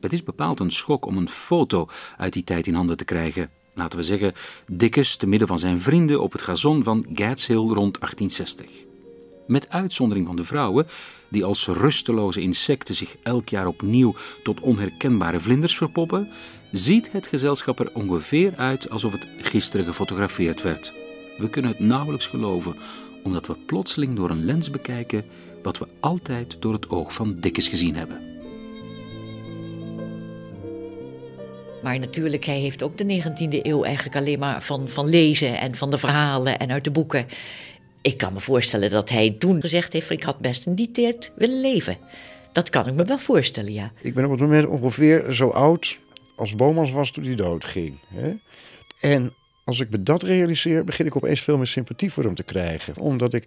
Het 0.01 0.13
is 0.13 0.23
bepaald 0.23 0.59
een 0.59 0.71
schok 0.71 1.05
om 1.05 1.17
een 1.17 1.29
foto 1.29 1.87
uit 2.17 2.33
die 2.33 2.43
tijd 2.43 2.67
in 2.67 2.73
handen 2.73 2.97
te 2.97 3.05
krijgen. 3.05 3.49
Laten 3.73 3.99
we 3.99 4.05
zeggen, 4.05 4.33
Dickens 4.71 5.15
te 5.15 5.27
midden 5.27 5.47
van 5.47 5.59
zijn 5.59 5.81
vrienden 5.81 6.21
op 6.21 6.31
het 6.31 6.41
gazon 6.41 6.83
van 6.83 7.05
Gads 7.13 7.47
Hill 7.47 7.57
rond 7.57 7.99
1860 7.99 8.87
met 9.49 9.69
uitzondering 9.69 10.27
van 10.27 10.35
de 10.35 10.43
vrouwen, 10.43 10.87
die 11.27 11.43
als 11.43 11.67
rusteloze 11.67 12.41
insecten 12.41 12.95
zich 12.95 13.15
elk 13.23 13.49
jaar 13.49 13.67
opnieuw 13.67 14.15
tot 14.43 14.59
onherkenbare 14.59 15.39
vlinders 15.39 15.77
verpoppen, 15.77 16.29
ziet 16.71 17.11
het 17.11 17.27
gezelschap 17.27 17.79
er 17.79 17.93
ongeveer 17.93 18.53
uit 18.55 18.89
alsof 18.89 19.11
het 19.11 19.27
gisteren 19.37 19.85
gefotografeerd 19.85 20.61
werd. 20.61 20.98
We 21.39 21.49
kunnen 21.49 21.71
het 21.71 21.79
nauwelijks 21.79 22.27
geloven, 22.27 22.75
omdat 23.23 23.47
we 23.47 23.55
plotseling 23.65 24.15
door 24.15 24.29
een 24.29 24.45
lens 24.45 24.69
bekijken 24.69 25.25
wat 25.63 25.77
we 25.77 25.87
altijd 25.99 26.57
door 26.59 26.73
het 26.73 26.89
oog 26.89 27.13
van 27.13 27.39
Dickens 27.39 27.67
gezien 27.67 27.95
hebben. 27.95 28.21
Maar 31.83 31.99
natuurlijk, 31.99 32.45
hij 32.45 32.59
heeft 32.59 32.83
ook 32.83 32.97
de 32.97 33.21
19e 33.23 33.65
eeuw 33.65 33.83
eigenlijk 33.83 34.15
alleen 34.15 34.39
maar 34.39 34.63
van, 34.63 34.89
van 34.89 35.09
lezen 35.09 35.59
en 35.59 35.75
van 35.75 35.89
de 35.89 35.97
verhalen 35.97 36.59
en 36.59 36.71
uit 36.71 36.83
de 36.83 36.91
boeken. 36.91 37.27
Ik 38.01 38.17
kan 38.17 38.33
me 38.33 38.39
voorstellen 38.39 38.89
dat 38.89 39.09
hij 39.09 39.35
toen 39.39 39.61
gezegd 39.61 39.93
heeft: 39.93 40.09
ik 40.09 40.23
had 40.23 40.39
best 40.39 40.65
in 40.65 40.75
die 40.75 40.91
tijd 40.91 41.31
willen 41.35 41.61
leven. 41.61 41.97
Dat 42.51 42.69
kan 42.69 42.87
ik 42.87 42.93
me 42.93 43.03
wel 43.03 43.19
voorstellen, 43.19 43.73
ja. 43.73 43.91
Ik 44.01 44.13
ben 44.13 44.25
op 44.25 44.31
het 44.31 44.39
moment 44.39 44.67
ongeveer 44.67 45.33
zo 45.33 45.49
oud 45.49 45.99
als 46.35 46.55
Bomans 46.55 46.91
was 46.91 47.11
toen 47.11 47.23
hij 47.23 47.35
doodging. 47.35 47.99
Hè? 48.07 48.33
En 48.99 49.33
als 49.69 49.79
ik 49.79 49.89
me 49.89 50.03
dat 50.03 50.23
realiseer, 50.23 50.83
begin 50.83 51.05
ik 51.05 51.15
opeens 51.15 51.41
veel 51.41 51.57
meer 51.57 51.67
sympathie 51.67 52.11
voor 52.11 52.23
hem 52.23 52.35
te 52.35 52.43
krijgen. 52.43 52.97
Omdat 52.97 53.33
ik 53.33 53.43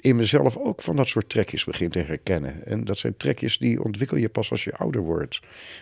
in 0.00 0.16
mezelf 0.16 0.56
ook 0.56 0.82
van 0.82 0.96
dat 0.96 1.06
soort 1.06 1.28
trekjes 1.28 1.64
begin 1.64 1.90
te 1.90 1.98
herkennen. 1.98 2.66
En 2.66 2.84
dat 2.84 2.98
zijn 2.98 3.16
trekjes 3.16 3.58
die 3.58 3.82
ontwikkel 3.82 4.16
je 4.16 4.28
pas 4.28 4.50
als 4.50 4.64
je 4.64 4.76
ouder 4.76 5.00
wordt. 5.00 5.40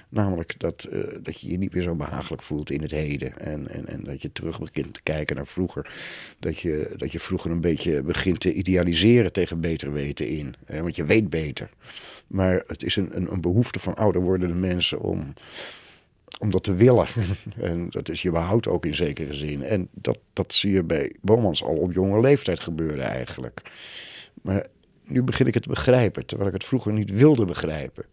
Namelijk 0.09 0.55
dat, 0.59 0.85
eh, 0.85 1.01
dat 1.23 1.41
je 1.41 1.51
je 1.51 1.59
niet 1.59 1.75
meer 1.75 1.83
zo 1.83 1.95
behagelijk 1.95 2.43
voelt 2.43 2.71
in 2.71 2.83
het 2.83 2.91
heden. 2.91 3.39
En, 3.39 3.69
en, 3.69 3.89
en 3.89 4.05
dat 4.05 4.23
je 4.23 4.33
terug 4.33 4.59
begint 4.59 4.95
te 4.95 5.03
kijken 5.03 5.37
naar 5.37 5.47
vroeger. 5.47 5.91
Dat 6.39 6.59
je, 6.59 6.95
dat 6.97 7.13
je 7.13 7.21
vroeger 7.21 7.51
een 7.51 7.61
beetje 7.61 8.03
begint 8.03 8.41
te 8.41 8.53
idealiseren 8.53 9.33
tegen 9.33 9.61
beter 9.61 9.93
weten 9.93 10.29
in. 10.29 10.55
Hè? 10.65 10.83
Want 10.83 10.97
je 10.97 11.05
weet 11.05 11.31
beter. 11.31 11.71
Maar 12.27 12.63
het 12.67 12.83
is 12.83 12.97
een, 12.97 13.17
een, 13.17 13.33
een 13.33 13.41
behoefte 13.41 13.79
van 13.79 13.95
ouder 13.95 14.23
wordende 14.23 14.55
mensen 14.55 15.01
om 15.01 15.35
om 16.39 16.51
dat 16.51 16.63
te 16.63 16.75
willen. 16.75 17.07
en 17.57 17.87
dat 17.91 18.09
is 18.09 18.23
je 18.23 18.31
behoud 18.31 18.69
ook 18.69 18.87
in 18.87 18.95
zekere 18.95 19.35
zin. 19.35 19.63
En 19.63 19.89
dat, 19.93 20.19
dat 20.33 20.55
zie 20.55 20.73
je 20.73 20.85
bij 20.85 21.13
Bomans 21.21 21.65
al 21.65 21.77
op 21.77 21.93
jonge 21.93 22.21
leeftijd 22.21 22.61
gebeuren 22.61 23.05
eigenlijk. 23.05 23.63
Maar 24.43 24.67
nu 25.05 25.23
begin 25.23 25.47
ik 25.47 25.55
het 25.55 25.63
te 25.63 25.69
begrijpen, 25.69 26.27
terwijl 26.27 26.49
ik 26.49 26.55
het 26.55 26.65
vroeger 26.65 26.93
niet 26.93 27.11
wilde 27.11 27.45
begrijpen. 27.45 28.05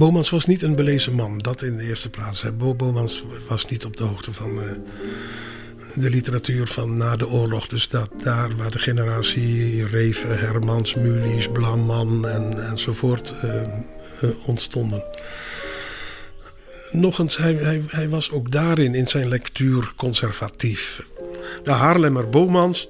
Bomans 0.00 0.30
was 0.30 0.46
niet 0.46 0.62
een 0.62 0.76
belezen 0.76 1.12
man, 1.12 1.38
dat 1.38 1.62
in 1.62 1.76
de 1.76 1.82
eerste 1.82 2.10
plaats. 2.10 2.44
Bo 2.58 2.74
Bomans 2.74 3.24
was 3.48 3.66
niet 3.66 3.84
op 3.84 3.96
de 3.96 4.04
hoogte 4.04 4.32
van 4.32 4.58
uh, 4.58 4.64
de 5.94 6.10
literatuur 6.10 6.66
van 6.66 6.96
na 6.96 7.16
de 7.16 7.28
oorlog. 7.28 7.66
Dus 7.66 7.88
dat, 7.88 8.10
daar 8.22 8.56
waar 8.56 8.70
de 8.70 8.78
generatie 8.78 9.86
Reven, 9.86 10.38
Hermans, 10.38 10.94
Mulies, 10.94 11.48
Blamman 11.48 12.28
en, 12.28 12.68
enzovoort 12.68 13.34
uh, 13.44 13.54
uh, 14.22 14.30
ontstonden. 14.46 15.02
Nog 16.90 17.18
eens, 17.18 17.36
hij, 17.36 17.54
hij, 17.54 17.82
hij 17.86 18.08
was 18.08 18.30
ook 18.30 18.50
daarin 18.50 18.94
in 18.94 19.08
zijn 19.08 19.28
lectuur 19.28 19.92
conservatief. 19.96 21.06
De 21.64 21.72
Haarlemmer 21.72 22.28
Bomans 22.28 22.88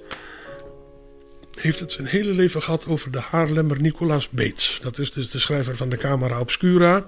heeft 1.61 1.81
het 1.81 1.93
zijn 1.93 2.07
hele 2.07 2.33
leven 2.33 2.63
gehad 2.63 2.87
over 2.87 3.11
de 3.11 3.21
Haarlemmer 3.21 3.81
Nicolaas 3.81 4.29
Beets. 4.29 4.79
Dat 4.83 4.99
is 4.99 5.13
dus 5.13 5.31
de 5.31 5.39
schrijver 5.39 5.77
van 5.77 5.89
de 5.89 5.97
Camera 5.97 6.41
Obscura. 6.41 7.07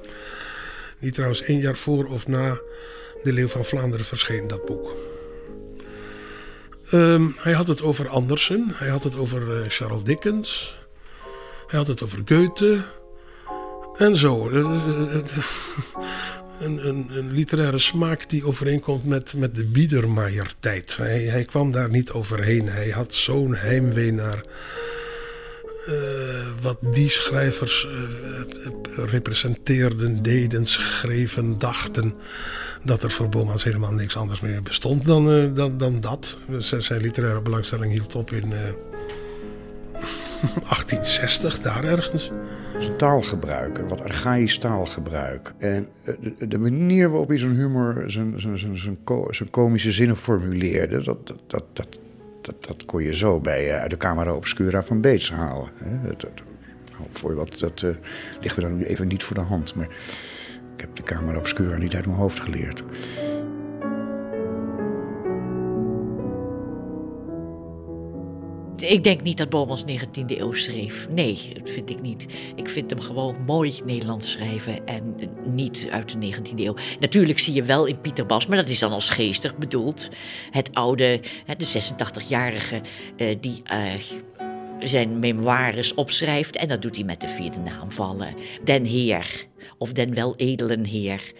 Die 0.98 1.12
trouwens 1.12 1.42
één 1.42 1.60
jaar 1.60 1.76
voor 1.76 2.04
of 2.04 2.26
na 2.26 2.60
De 3.22 3.32
Leeuw 3.32 3.48
van 3.48 3.64
Vlaanderen 3.64 4.06
verscheen, 4.06 4.46
dat 4.48 4.64
boek. 4.64 4.94
Um, 6.92 7.34
hij 7.38 7.52
had 7.52 7.66
het 7.66 7.82
over 7.82 8.08
Andersen, 8.08 8.72
hij 8.74 8.88
had 8.88 9.02
het 9.02 9.16
over 9.16 9.60
uh, 9.60 9.64
Charles 9.68 10.02
Dickens, 10.02 10.78
hij 11.66 11.78
had 11.78 11.88
het 11.88 12.02
over 12.02 12.22
Goethe 12.24 12.84
en 13.96 14.16
zo. 14.16 14.50
Een, 16.60 16.88
een, 16.88 17.10
een, 17.12 17.32
literaire 17.32 17.78
smaak 17.78 18.28
die 18.28 18.46
overeenkomt 18.46 19.04
met, 19.04 19.34
met 19.34 19.54
de 19.54 19.64
Biedermeier-tijd. 19.64 20.96
Hij, 20.96 21.22
hij, 21.22 21.44
kwam 21.44 21.70
daar 21.70 21.88
niet 21.88 22.10
overheen. 22.10 22.68
Hij 22.68 22.88
had 22.88 23.14
zo'n 23.14 23.54
heimwee 23.54 24.12
naar 24.12 24.44
uh, 25.88 25.94
wat 26.60 26.78
die 26.80 27.08
schrijvers 27.08 27.88
uh, 27.88 28.00
representeerden, 29.06 30.22
deden, 30.22 30.66
schreven, 30.66 31.58
dachten. 31.58 32.14
Dat 32.84 33.02
er 33.02 33.10
voor 33.10 33.28
Bomans 33.28 33.64
helemaal 33.64 33.92
niks 33.92 34.16
anders 34.16 34.40
meer 34.40 34.62
bestond 34.62 35.04
dan, 35.04 35.30
uh, 35.30 35.54
dan, 35.54 35.78
dan 35.78 36.00
dat. 36.00 36.38
Zijn 36.58 37.00
literaire 37.00 37.40
belangstelling 37.40 37.92
hield 37.92 38.14
op 38.14 38.30
in 38.30 38.48
1860, 40.68 41.60
daar 41.60 41.84
ergens 41.84 42.30
zijn 42.78 42.96
taalgebruik, 42.96 43.78
wat 43.88 44.02
archaïsch 44.02 44.58
taalgebruik. 44.58 45.52
En 45.58 45.88
eh, 46.04 46.14
de, 46.48 46.58
manier 46.58 47.10
waarop 47.10 47.28
hij 47.28 47.38
zijn 47.38 47.54
humor, 47.54 48.04
zijn, 48.06 48.40
zijn, 48.40 48.58
zijn, 48.58 48.98
zijn, 49.30 49.50
komische 49.50 49.92
zinnen 49.92 50.16
formuleerde, 50.16 51.02
dat, 51.02 51.26
dat, 51.46 51.64
dat, 51.72 51.98
dat, 52.60 52.84
kon 52.84 53.02
je 53.02 53.14
zo 53.14 53.40
bij 53.40 53.82
uh, 53.82 53.88
de 53.88 53.96
Camera 53.96 54.34
Obscura 54.34 54.82
van 54.82 55.00
Beets 55.00 55.30
halen. 55.30 55.68
Nou, 55.78 57.04
voor 57.08 57.34
wat, 57.34 57.58
dat 57.58 57.82
uh, 57.82 57.90
ligt 58.40 58.56
me 58.56 58.62
dan 58.62 58.80
even 58.80 59.08
niet 59.08 59.22
voor 59.22 59.36
de 59.36 59.42
hand, 59.42 59.74
maar 59.74 59.88
ik 60.74 60.80
heb 60.80 60.96
de 60.96 61.02
Camera 61.02 61.38
Obscura 61.38 61.76
niet 61.76 61.94
uit 61.94 62.06
mijn 62.06 62.18
hoofd 62.18 62.40
geleerd. 62.40 62.84
Ik 68.82 69.04
denk 69.04 69.22
niet 69.22 69.38
dat 69.38 69.48
Bomans 69.48 69.84
19e 69.84 70.24
eeuw 70.26 70.52
schreef. 70.52 71.08
Nee, 71.10 71.50
dat 71.54 71.70
vind 71.70 71.90
ik 71.90 72.02
niet. 72.02 72.26
Ik 72.56 72.68
vind 72.68 72.90
hem 72.90 73.00
gewoon 73.00 73.36
mooi 73.46 73.80
Nederlands 73.84 74.30
schrijven 74.30 74.86
en 74.86 75.16
niet 75.44 75.86
uit 75.90 76.20
de 76.20 76.32
19e 76.32 76.54
eeuw. 76.56 76.74
Natuurlijk 77.00 77.38
zie 77.38 77.54
je 77.54 77.62
wel 77.62 77.84
in 77.84 78.00
Pieter 78.00 78.26
Bas, 78.26 78.46
maar 78.46 78.56
dat 78.56 78.68
is 78.68 78.78
dan 78.78 78.92
als 78.92 79.10
geestig 79.10 79.56
bedoeld. 79.56 80.08
Het 80.50 80.74
oude, 80.74 81.20
de 81.56 81.92
86-jarige 81.92 82.82
uh, 83.16 83.36
die 83.40 83.62
uh, 83.72 83.92
zijn 84.84 85.18
memoires 85.18 85.94
opschrijft. 85.94 86.56
En 86.56 86.68
dat 86.68 86.82
doet 86.82 86.96
hij 86.96 87.04
met 87.04 87.20
de 87.20 87.28
vierde 87.28 87.58
naam 87.58 87.92
vallen. 87.92 88.34
Den 88.64 88.84
Heer 88.84 89.46
of 89.78 89.92
den 89.92 90.14
wel 90.14 90.34
edelen 90.36 90.84
heer. 90.84 91.32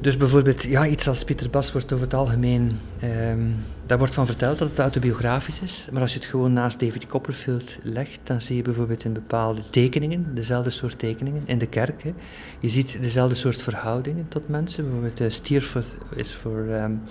Dus 0.00 0.16
bijvoorbeeld, 0.16 0.62
ja, 0.62 0.86
iets 0.86 1.08
als 1.08 1.24
Pieter 1.24 1.50
Bas 1.50 1.72
wordt 1.72 1.92
over 1.92 2.04
het 2.04 2.14
algemeen, 2.14 2.78
um, 3.02 3.54
daar 3.86 3.98
wordt 3.98 4.14
van 4.14 4.26
verteld 4.26 4.58
dat 4.58 4.68
het 4.68 4.78
autobiografisch 4.78 5.60
is. 5.60 5.88
Maar 5.92 6.00
als 6.02 6.12
je 6.12 6.18
het 6.18 6.28
gewoon 6.28 6.52
naast 6.52 6.80
David 6.80 7.06
Copperfield 7.06 7.78
legt, 7.82 8.20
dan 8.22 8.40
zie 8.40 8.56
je 8.56 8.62
bijvoorbeeld 8.62 9.04
in 9.04 9.12
bepaalde 9.12 9.62
tekeningen, 9.70 10.34
dezelfde 10.34 10.70
soort 10.70 10.98
tekeningen, 10.98 11.42
in 11.44 11.58
de 11.58 11.66
kerk. 11.66 12.02
Hè. 12.02 12.12
Je 12.60 12.68
ziet 12.68 13.02
dezelfde 13.02 13.34
soort 13.34 13.62
verhoudingen 13.62 14.28
tot 14.28 14.48
mensen. 14.48 14.84
Bijvoorbeeld 14.84 15.20
uh, 15.20 15.30
Steerforth 15.30 15.96
is 16.14 16.34
voor 16.34 16.58
um, 16.58 17.02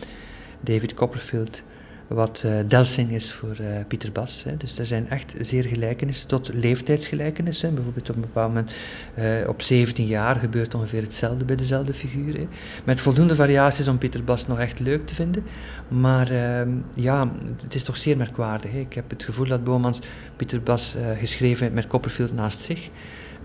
David 0.61 0.93
Copperfield 0.93 1.61
wat 2.07 2.41
uh, 2.45 2.53
Delsing 2.67 3.11
is 3.11 3.31
voor 3.31 3.57
uh, 3.61 3.67
Pieter 3.87 4.11
Bas. 4.11 4.43
Hè. 4.43 4.57
Dus 4.57 4.79
er 4.79 4.85
zijn 4.85 5.09
echt 5.09 5.33
zeer 5.41 5.63
gelijkenissen 5.63 6.27
tot 6.27 6.53
leeftijdsgelijkenissen. 6.53 7.75
Bijvoorbeeld 7.75 8.09
op 8.09 8.15
een 8.15 8.21
bepaald 8.21 8.47
moment, 8.47 8.71
uh, 9.19 9.47
op 9.47 9.61
17 9.61 10.07
jaar 10.07 10.35
gebeurt 10.35 10.73
ongeveer 10.75 11.01
hetzelfde 11.01 11.45
bij 11.45 11.55
dezelfde 11.55 11.93
figuur. 11.93 12.47
Met 12.85 12.99
voldoende 12.99 13.35
variaties 13.35 13.87
om 13.87 13.97
Pieter 13.97 14.23
Bas 14.23 14.47
nog 14.47 14.59
echt 14.59 14.79
leuk 14.79 15.07
te 15.07 15.13
vinden. 15.13 15.43
Maar 15.87 16.31
ehm, 16.31 16.69
ja, 16.93 17.31
het 17.63 17.75
is 17.75 17.83
toch 17.83 17.97
zeer 17.97 18.17
merkwaardig. 18.17 18.71
Hè. 18.71 18.79
Ik 18.79 18.93
heb 18.93 19.09
het 19.09 19.23
gevoel 19.23 19.47
dat 19.47 19.63
Bomans 19.63 19.99
Pieter 20.35 20.61
Bas 20.61 20.95
geschreven 21.19 21.61
heeft 21.61 21.75
met 21.75 21.87
Copperfield 21.87 22.33
naast 22.33 22.59
zich. 22.59 22.89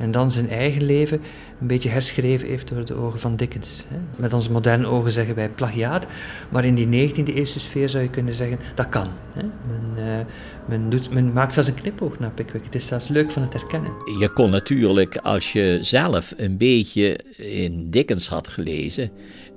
En 0.00 0.10
dan 0.10 0.30
zijn 0.30 0.48
eigen 0.48 0.82
leven 0.82 1.20
een 1.60 1.66
beetje 1.66 1.88
herschreven 1.88 2.48
heeft 2.48 2.68
door 2.68 2.84
de 2.84 2.94
ogen 2.94 3.20
van 3.20 3.36
Dickens. 3.36 3.84
Met 4.16 4.32
onze 4.32 4.52
moderne 4.52 4.86
ogen 4.86 5.12
zeggen 5.12 5.34
wij 5.34 5.48
plagiaat, 5.48 6.06
maar 6.48 6.64
in 6.64 6.74
die 6.74 7.10
19e 7.10 7.34
eeuwse 7.34 7.60
sfeer 7.60 7.88
zou 7.88 8.02
je 8.02 8.10
kunnen 8.10 8.34
zeggen 8.34 8.58
dat 8.74 8.88
kan. 8.88 9.08
Men, 9.34 9.52
uh, 9.96 10.04
men, 10.68 10.90
doet, 10.90 11.10
men 11.10 11.32
maakt 11.32 11.52
zelfs 11.52 11.68
een 11.68 11.74
knipoog 11.74 12.18
naar 12.18 12.30
Pickwick. 12.30 12.64
Het 12.64 12.74
is 12.74 12.86
zelfs 12.86 13.08
leuk 13.08 13.30
van 13.30 13.42
het 13.42 13.52
herkennen. 13.52 13.92
Je 14.18 14.30
kon 14.34 14.50
natuurlijk, 14.50 15.16
als 15.16 15.52
je 15.52 15.78
zelf 15.80 16.34
een 16.36 16.56
beetje 16.56 17.20
in 17.36 17.90
Dickens 17.90 18.28
had 18.28 18.48
gelezen, 18.48 19.10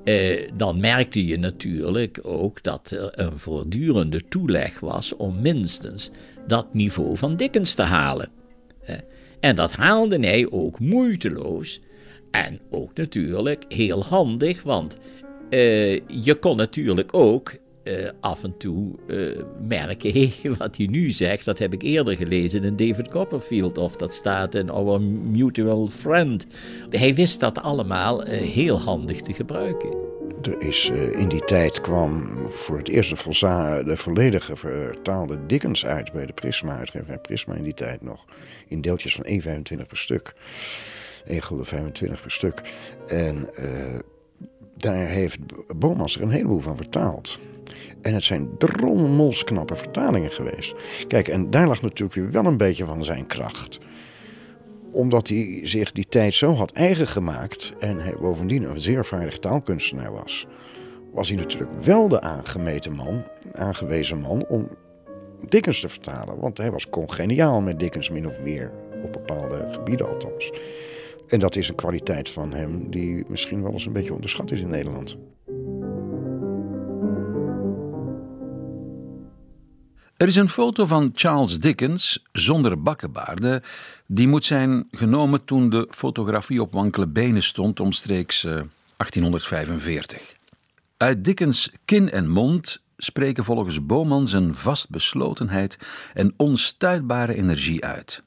eh, 0.03 0.50
dan 0.53 0.79
merkte 0.79 1.25
je 1.25 1.39
natuurlijk 1.39 2.19
ook 2.21 2.63
dat 2.63 2.91
er 2.91 3.12
een 3.19 3.39
voortdurende 3.39 4.21
toeleg 4.29 4.79
was 4.79 5.15
om 5.15 5.41
minstens 5.41 6.12
dat 6.47 6.73
niveau 6.73 7.17
van 7.17 7.35
Dickens 7.35 7.73
te 7.73 7.81
halen. 7.81 8.42
En 9.43 9.55
dat 9.55 9.71
haalde 9.71 10.19
hij 10.19 10.47
ook 10.50 10.79
moeiteloos. 10.79 11.81
En 12.31 12.59
ook 12.69 12.95
natuurlijk 12.95 13.65
heel 13.67 14.03
handig, 14.03 14.63
want 14.63 14.97
uh, 15.50 15.93
je 16.07 16.35
kon 16.39 16.57
natuurlijk 16.57 17.13
ook 17.13 17.53
uh, 17.83 17.93
af 18.19 18.43
en 18.43 18.57
toe 18.57 18.95
uh, 19.07 19.43
merken, 19.67 20.12
hey, 20.17 20.33
wat 20.57 20.77
hij 20.77 20.85
nu 20.85 21.12
zegt, 21.12 21.45
dat 21.45 21.59
heb 21.59 21.73
ik 21.73 21.81
eerder 21.81 22.15
gelezen 22.15 22.63
in 22.63 22.75
David 22.75 23.07
Copperfield, 23.07 23.77
of 23.77 23.95
dat 23.95 24.13
staat 24.13 24.55
in 24.55 24.69
Our 24.69 25.01
Mutual 25.01 25.88
Friend. 25.88 26.45
Hij 26.89 27.15
wist 27.15 27.39
dat 27.39 27.62
allemaal 27.62 28.21
heel 28.25 28.79
handig 28.79 29.21
te 29.21 29.33
gebruiken. 29.33 30.12
Er 30.42 30.62
is, 30.62 30.89
in 31.12 31.27
die 31.27 31.44
tijd 31.46 31.82
kwam 31.82 32.38
voor 32.48 32.77
het 32.77 32.88
eerst 32.88 33.10
de 33.10 33.98
volledige 33.98 34.56
vertaalde 34.56 35.46
Dickens 35.46 35.86
uit 35.86 36.12
bij 36.12 36.25
de 36.25 36.34
Prisma, 36.34 36.77
uitgeverij 36.77 37.18
Prisma 37.18 37.56
in 37.56 37.63
die 37.63 37.74
tijd 37.74 38.01
nog, 38.01 38.25
in 38.68 38.82
deeltjes 38.82 39.15
van 39.15 39.25
1,25 39.25 39.88
per 39.88 39.98
stuk. 39.98 40.34
1 41.25 41.42
gulden 41.42 41.65
25 41.65 42.22
per 42.22 42.32
stuk. 42.32 42.62
En 43.08 43.50
uh, 43.60 44.00
daar 44.77 45.08
heeft 45.08 45.39
Bomans 45.77 46.15
er 46.15 46.22
een 46.22 46.30
heleboel 46.30 46.60
van 46.60 46.77
vertaald. 46.77 47.39
En 48.01 48.13
het 48.13 48.24
zijn 48.24 48.58
drommelsknappe 48.58 49.75
vertalingen 49.75 50.32
geweest. 50.32 50.75
Kijk, 51.08 51.27
en 51.27 51.50
daar 51.50 51.68
lag 51.68 51.82
natuurlijk 51.82 52.13
weer 52.13 52.32
wel 52.32 52.46
een 52.46 52.58
beetje 52.58 52.86
van 52.86 53.06
zijn 53.06 53.27
kracht 53.27 53.80
omdat 54.93 55.27
hij 55.27 55.59
zich 55.63 55.91
die 55.91 56.07
tijd 56.09 56.33
zo 56.33 56.53
had 56.53 56.71
eigen 56.71 57.07
gemaakt 57.07 57.73
en 57.79 57.97
hij 57.97 58.15
bovendien 58.21 58.63
een 58.63 58.81
zeer 58.81 59.05
vaardig 59.05 59.39
taalkunstenaar 59.39 60.12
was, 60.12 60.47
was 61.13 61.27
hij 61.27 61.38
natuurlijk 61.38 61.71
wel 61.83 62.07
de 62.07 62.21
aangemeten 62.21 62.93
man, 62.93 63.23
aangewezen 63.53 64.19
man 64.19 64.45
om 64.47 64.69
Dickens 65.50 65.79
te 65.79 65.89
vertalen. 65.89 66.39
Want 66.39 66.57
hij 66.57 66.71
was 66.71 66.89
congeniaal 66.89 67.62
met 67.62 67.79
Dickens 67.79 68.09
min 68.09 68.27
of 68.27 68.39
meer, 68.41 68.71
op 69.03 69.12
bepaalde 69.12 69.67
gebieden 69.71 70.07
althans. 70.07 70.51
En 71.27 71.39
dat 71.39 71.55
is 71.55 71.69
een 71.69 71.75
kwaliteit 71.75 72.29
van 72.29 72.53
hem 72.53 72.89
die 72.91 73.25
misschien 73.27 73.63
wel 73.63 73.71
eens 73.71 73.85
een 73.85 73.93
beetje 73.93 74.13
onderschat 74.13 74.51
is 74.51 74.59
in 74.59 74.69
Nederland. 74.69 75.17
Er 80.17 80.27
is 80.27 80.35
een 80.35 80.50
foto 80.50 80.85
van 80.85 81.12
Charles 81.13 81.59
Dickens 81.59 82.23
zonder 82.31 82.81
bakkenbaarden. 82.81 83.62
Die 84.13 84.27
moet 84.27 84.46
zijn 84.46 84.88
genomen 84.91 85.46
toen 85.46 85.70
de 85.70 85.88
fotografie 85.91 86.62
op 86.62 86.74
wankele 86.74 87.08
benen 87.08 87.43
stond, 87.43 87.79
omstreeks 87.79 88.41
1845. 88.41 90.20
Eh, 90.22 90.25
Uit 90.98 91.24
Dickens' 91.24 91.72
kin 91.86 92.10
en 92.10 92.29
mond 92.29 92.82
spreken 92.98 93.43
volgens 93.43 93.86
Boman 93.86 94.27
zijn 94.27 94.55
vastbeslotenheid 94.55 95.77
en 96.13 96.34
onstuitbare 96.38 97.36
energie 97.36 97.86
uit. 97.86 98.24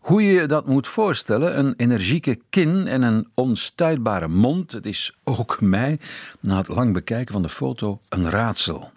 Hoe 0.00 0.22
je 0.22 0.46
dat 0.46 0.66
moet 0.66 0.88
voorstellen, 0.88 1.58
een 1.58 1.74
energieke 1.76 2.38
kin 2.50 2.86
en 2.86 3.02
een 3.02 3.28
onstuitbare 3.34 4.28
mond, 4.28 4.72
het 4.72 4.86
is 4.86 5.14
ook 5.24 5.60
mij, 5.60 5.98
na 6.40 6.56
het 6.56 6.68
lang 6.68 6.92
bekijken 6.92 7.32
van 7.32 7.42
de 7.42 7.48
foto, 7.48 8.00
een 8.08 8.30
raadsel. 8.30 8.90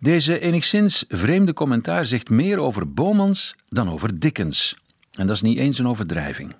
Deze 0.00 0.38
enigszins 0.38 1.04
vreemde 1.08 1.52
commentaar 1.52 2.06
zegt 2.06 2.30
meer 2.30 2.58
over 2.58 2.92
Bomans 2.92 3.54
dan 3.68 3.90
over 3.90 4.18
Dickens. 4.18 4.80
En 5.18 5.26
dat 5.26 5.36
is 5.36 5.42
niet 5.42 5.58
eens 5.58 5.78
een 5.78 5.88
overdrijving. 5.88 6.54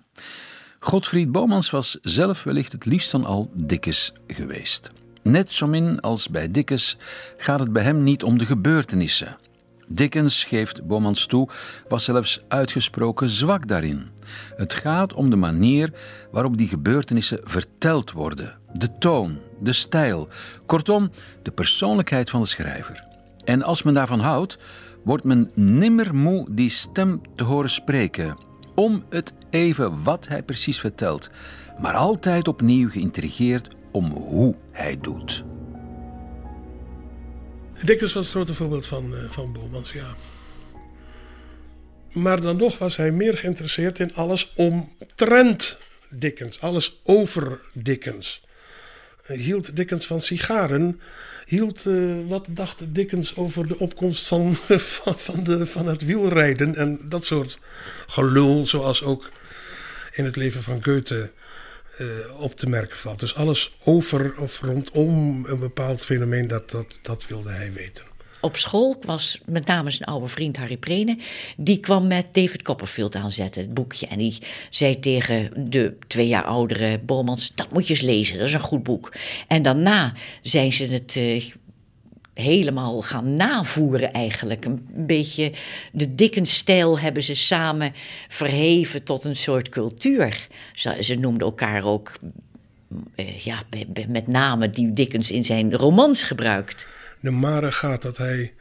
Godfried 0.79 1.33
Bomans 1.33 1.71
was 1.71 1.99
zelf 2.03 2.43
wellicht 2.43 2.73
het 2.73 2.85
liefst 2.85 3.11
van 3.11 3.25
al 3.25 3.51
Dickens 3.55 4.13
geweest. 4.27 4.91
Net 5.23 5.53
zo 5.53 5.67
min 5.67 6.01
als 6.01 6.29
bij 6.29 6.49
Dickens 6.49 6.97
gaat 7.37 7.61
het 7.61 7.73
bij 7.73 7.83
hem 7.83 8.03
niet 8.03 8.23
om 8.23 8.39
de 8.39 8.47
gebeurtenissen. 8.47 9.37
Dickens, 9.89 10.45
geeft 10.45 10.87
Bomans 10.87 11.27
toe, 11.27 11.49
was 11.89 12.05
zelfs 12.05 12.41
uitgesproken 12.49 13.29
zwak 13.29 13.69
daarin. 13.69 14.07
Het 14.57 14.75
gaat 14.75 15.15
om 15.15 15.31
de 15.31 15.37
manier 15.37 15.93
waarop 16.31 16.59
die 16.59 16.69
gebeurtenissen 16.69 17.41
verteld 17.43 18.13
worden, 18.13 18.59
de 18.73 18.99
toon, 18.99 19.39
de 19.61 19.73
stijl, 19.73 20.29
kortom, 20.67 21.11
de 21.43 21.51
persoonlijkheid 21.51 22.31
van 22.31 22.41
de 22.41 22.47
schrijver. 22.47 23.05
En 23.45 23.63
als 23.63 23.83
men 23.83 23.95
daarvan 23.95 24.21
houdt, 24.21 24.59
wordt 25.05 25.25
men 25.25 25.51
nimmer 25.55 26.15
moe 26.15 26.47
die 26.55 26.71
stem 26.71 27.21
te 27.35 27.45
horen 27.45 27.71
spreken, 27.71 28.37
om 28.75 29.05
het 29.11 29.33
even 29.51 30.03
wat 30.03 30.29
hij 30.29 30.43
precies 30.43 30.81
vertelt, 30.81 31.31
maar 31.81 31.95
altijd 31.95 32.49
opnieuw 32.49 32.91
geïntrigeerd 32.91 33.69
om 33.91 34.11
hoe 34.11 34.55
hij 34.73 34.99
doet. 35.01 35.45
Dickens 37.85 38.13
was 38.13 38.25
het 38.25 38.35
grote 38.35 38.55
voorbeeld 38.55 38.87
van, 38.87 39.15
uh, 39.15 39.31
van 39.31 39.53
Bomans, 39.53 39.93
ja. 39.93 40.15
Maar 42.13 42.41
dan 42.41 42.57
nog 42.57 42.79
was 42.79 42.97
hij 42.97 43.11
meer 43.11 43.39
geïnteresseerd 43.39 43.99
in 43.99 44.15
alles 44.15 44.53
omtrent 44.57 45.79
Dickens, 46.11 46.61
alles 46.61 47.01
over 47.05 47.61
Dickens. 47.75 48.43
Hield 49.27 49.77
Dickens 49.77 50.07
van 50.07 50.21
sigaren? 50.21 51.01
Hield, 51.47 51.85
uh, 51.85 52.29
wat 52.29 52.47
dacht 52.51 52.95
Dickens 52.95 53.37
over 53.37 53.69
de 53.69 53.79
opkomst 53.79 54.27
van, 54.27 54.55
van, 54.95 55.19
van, 55.19 55.45
de, 55.45 55.67
van 55.67 55.87
het 55.87 56.05
wielrijden 56.05 56.75
en 56.75 57.01
dat 57.03 57.25
soort 57.25 57.59
gelul, 58.07 58.67
zoals 58.67 59.03
ook 59.03 59.31
in 60.13 60.25
het 60.25 60.37
leven 60.37 60.63
van 60.63 60.85
Goethe 60.85 61.31
uh, 62.01 62.41
op 62.41 62.57
te 62.57 62.69
merken 62.69 62.97
valt. 62.99 63.21
Dus 63.21 63.35
alles 63.35 63.77
over 63.85 64.39
of 64.39 64.61
rondom 64.61 65.45
een 65.47 65.59
bepaald 65.59 66.05
fenomeen, 66.05 66.47
dat, 66.47 66.77
dat 67.03 67.27
wilde 67.27 67.51
hij 67.51 67.73
weten. 67.73 68.12
Op 68.43 68.57
school 68.57 68.97
was 69.01 69.41
met 69.45 69.67
name 69.67 69.91
zijn 69.91 70.09
oude 70.09 70.29
vriend 70.29 70.57
Harry 70.57 70.77
Prene. 70.77 71.19
Die 71.57 71.81
kwam 71.81 72.07
met 72.07 72.27
David 72.33 72.63
Copperfield 72.63 73.15
aanzetten, 73.15 73.63
het 73.63 73.75
boekje. 73.75 74.07
En 74.07 74.19
die 74.19 74.39
zei 74.71 75.01
tegen 75.01 75.71
de 75.71 75.97
twee 76.07 76.29
jaar 76.29 76.45
oudere 76.45 76.99
Bomans: 76.99 77.53
Dat 77.55 77.71
moet 77.71 77.87
je 77.87 77.93
eens 77.93 78.03
lezen, 78.03 78.39
dat 78.39 78.47
is 78.47 78.55
een 78.55 78.61
goed 78.61 78.83
boek. 78.83 79.13
En 79.47 79.63
daarna 79.63 80.13
zijn 80.43 80.73
ze 80.73 80.85
het 80.85 81.17
uh, 81.17 81.45
helemaal 82.35 83.03
gaan 83.03 83.35
navoeren 83.35 84.13
eigenlijk. 84.13 84.65
Een 84.65 84.87
beetje 84.89 85.53
de 85.93 86.15
Dickens-stijl 86.15 86.99
hebben 86.99 87.23
ze 87.23 87.35
samen 87.35 87.93
verheven 88.29 89.03
tot 89.03 89.25
een 89.25 89.37
soort 89.37 89.69
cultuur. 89.69 90.49
Ze, 90.75 90.97
ze 91.01 91.15
noemden 91.15 91.47
elkaar 91.47 91.85
ook, 91.85 92.13
eh, 93.15 93.39
ja, 93.39 93.63
met 94.09 94.27
name 94.27 94.71
die 94.71 94.93
Dickens 94.93 95.31
in 95.31 95.45
zijn 95.45 95.75
romans 95.75 96.23
gebruikt. 96.23 96.87
De 97.23 97.31
mare 97.31 97.73
gaat 97.73 98.03
dat 98.03 98.17
hij 98.17 98.53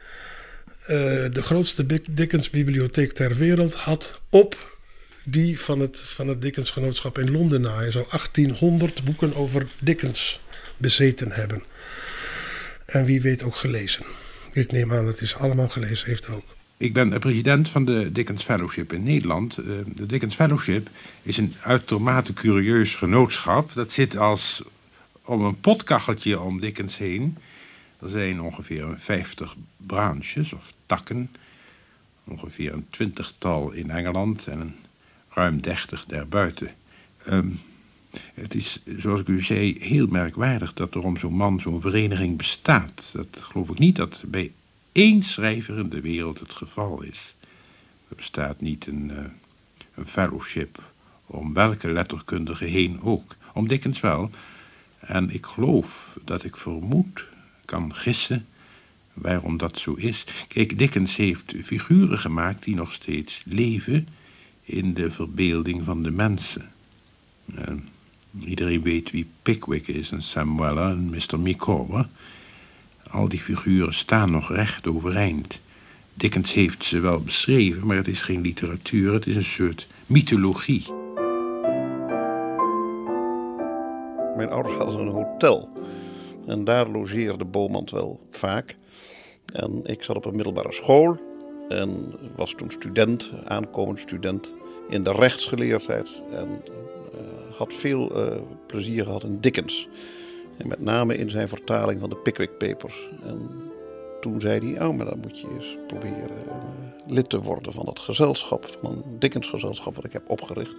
uh, 0.82 0.88
de 1.32 1.42
grootste 1.42 1.86
Dickens-bibliotheek 2.10 3.12
ter 3.12 3.36
wereld 3.36 3.74
had 3.74 4.20
op 4.28 4.76
die 5.24 5.60
van 5.60 5.80
het, 5.80 5.98
van 6.00 6.28
het 6.28 6.42
Dickens-genootschap 6.42 7.18
in 7.18 7.30
Londen 7.30 7.60
na. 7.60 7.76
Hij 7.76 7.90
zou 7.90 8.06
1800 8.10 9.04
boeken 9.04 9.34
over 9.34 9.70
Dickens 9.80 10.40
bezeten 10.76 11.32
hebben. 11.32 11.62
En 12.86 13.04
wie 13.04 13.22
weet 13.22 13.42
ook 13.42 13.56
gelezen. 13.56 14.04
Ik 14.52 14.72
neem 14.72 14.92
aan 14.92 15.04
dat 15.04 15.18
hij 15.18 15.28
ze 15.28 15.36
allemaal 15.36 15.68
gelezen 15.68 16.08
heeft 16.08 16.28
ook. 16.28 16.44
Ik 16.76 16.92
ben 16.92 17.18
president 17.18 17.68
van 17.68 17.84
de 17.84 18.12
Dickens 18.12 18.42
Fellowship 18.42 18.92
in 18.92 19.02
Nederland. 19.02 19.58
Eh, 19.58 19.64
de 19.94 20.06
Dickens 20.06 20.34
Fellowship 20.34 20.88
is 21.22 21.36
een 21.36 21.54
uitermate 21.62 22.32
curieus 22.32 22.94
genootschap. 22.94 23.72
Dat 23.72 23.90
zit 23.90 24.16
als 24.16 24.62
om 25.24 25.44
een 25.44 25.60
potkacheltje 25.60 26.40
om 26.40 26.60
Dickens 26.60 26.98
heen. 26.98 27.36
Er 28.02 28.08
zijn 28.08 28.40
ongeveer 28.40 28.94
50 28.96 29.56
branches 29.76 30.52
of 30.52 30.72
takken. 30.86 31.30
Ongeveer 32.24 32.72
een 32.72 32.86
twintigtal 32.90 33.70
in 33.70 33.90
Engeland 33.90 34.46
en 34.46 34.60
een 34.60 34.74
ruim 35.28 35.62
dertig 35.62 36.04
daarbuiten. 36.04 36.70
Um, 37.28 37.60
het 38.34 38.54
is, 38.54 38.82
zoals 38.98 39.20
ik 39.20 39.28
u 39.28 39.42
zei, 39.42 39.76
heel 39.78 40.06
merkwaardig 40.06 40.72
dat 40.72 40.94
er 40.94 41.04
om 41.04 41.16
zo'n 41.16 41.34
man 41.34 41.60
zo'n 41.60 41.80
vereniging 41.80 42.36
bestaat. 42.36 43.10
Dat 43.12 43.40
geloof 43.42 43.70
ik 43.70 43.78
niet 43.78 43.96
dat 43.96 44.22
bij 44.26 44.52
één 44.92 45.22
schrijver 45.22 45.78
in 45.78 45.88
de 45.88 46.00
wereld 46.00 46.38
het 46.38 46.52
geval 46.52 47.02
is. 47.02 47.34
Er 48.08 48.16
bestaat 48.16 48.60
niet 48.60 48.86
een, 48.86 49.10
uh, 49.10 49.18
een 49.94 50.06
fellowship 50.06 50.92
om 51.26 51.54
welke 51.54 51.92
letterkundige 51.92 52.64
heen 52.64 53.00
ook. 53.00 53.36
Om 53.54 53.68
Dickens 53.68 54.00
wel. 54.00 54.30
En 54.98 55.30
ik 55.30 55.46
geloof 55.46 56.18
dat 56.24 56.44
ik 56.44 56.56
vermoed, 56.56 57.26
kan 57.72 57.94
gissen, 57.94 58.46
waarom 59.12 59.56
dat 59.56 59.78
zo 59.78 59.92
is. 59.94 60.24
Kijk, 60.48 60.78
Dickens 60.78 61.16
heeft 61.16 61.54
figuren 61.62 62.18
gemaakt 62.18 62.64
die 62.64 62.74
nog 62.74 62.92
steeds 62.92 63.42
leven 63.46 64.08
in 64.62 64.94
de 64.94 65.10
verbeelding 65.10 65.84
van 65.84 66.02
de 66.02 66.10
mensen. 66.10 66.70
Uh, 67.54 67.62
iedereen 68.44 68.82
weet 68.82 69.10
wie 69.10 69.26
Pickwick 69.42 69.88
is 69.88 70.10
en 70.10 70.22
Sam 70.22 70.56
Weller 70.56 70.90
en 70.90 71.10
Mr. 71.10 71.40
Micawber. 71.40 72.08
Al 73.10 73.28
die 73.28 73.40
figuren 73.40 73.94
staan 73.94 74.30
nog 74.30 74.52
recht 74.52 74.86
overeind. 74.86 75.60
Dickens 76.14 76.52
heeft 76.52 76.84
ze 76.84 77.00
wel 77.00 77.20
beschreven, 77.20 77.86
maar 77.86 77.96
het 77.96 78.08
is 78.08 78.22
geen 78.22 78.40
literatuur, 78.40 79.12
het 79.12 79.26
is 79.26 79.36
een 79.36 79.44
soort 79.44 79.86
mythologie. 80.06 80.84
Mijn 84.36 84.50
ouders 84.50 84.74
hadden 84.74 85.00
een 85.00 85.12
hotel. 85.12 85.72
En 86.46 86.64
daar 86.64 86.88
logeerde 86.88 87.44
Bomand 87.44 87.90
wel 87.90 88.20
vaak. 88.30 88.76
En 89.54 89.80
ik 89.84 90.02
zat 90.02 90.16
op 90.16 90.24
een 90.24 90.36
middelbare 90.36 90.72
school. 90.72 91.16
En 91.68 92.14
was 92.36 92.54
toen 92.54 92.70
student, 92.70 93.32
aankomend 93.44 94.00
student 94.00 94.52
in 94.88 95.02
de 95.02 95.12
rechtsgeleerdheid. 95.12 96.22
En 96.30 96.48
uh, 96.48 97.56
had 97.56 97.74
veel 97.74 98.26
uh, 98.26 98.36
plezier 98.66 99.04
gehad 99.04 99.24
in 99.24 99.40
Dickens. 99.40 99.88
En 100.56 100.68
met 100.68 100.80
name 100.80 101.16
in 101.16 101.30
zijn 101.30 101.48
vertaling 101.48 102.00
van 102.00 102.10
de 102.10 102.16
Pickwick 102.16 102.58
Papers. 102.58 103.08
En 103.22 103.50
toen 104.20 104.40
zei 104.40 104.74
hij, 104.74 104.86
oh, 104.86 104.96
maar 104.96 105.06
dan 105.06 105.18
moet 105.18 105.40
je 105.40 105.46
eens 105.58 105.76
proberen 105.86 106.30
uh, 106.46 106.54
lid 107.06 107.30
te 107.30 107.40
worden 107.40 107.72
van 107.72 107.84
dat 107.84 107.98
gezelschap, 107.98 108.76
van 108.80 108.92
een 108.92 109.18
Dickens 109.18 109.48
gezelschap 109.48 109.94
wat 109.94 110.04
ik 110.04 110.12
heb 110.12 110.30
opgericht. 110.30 110.74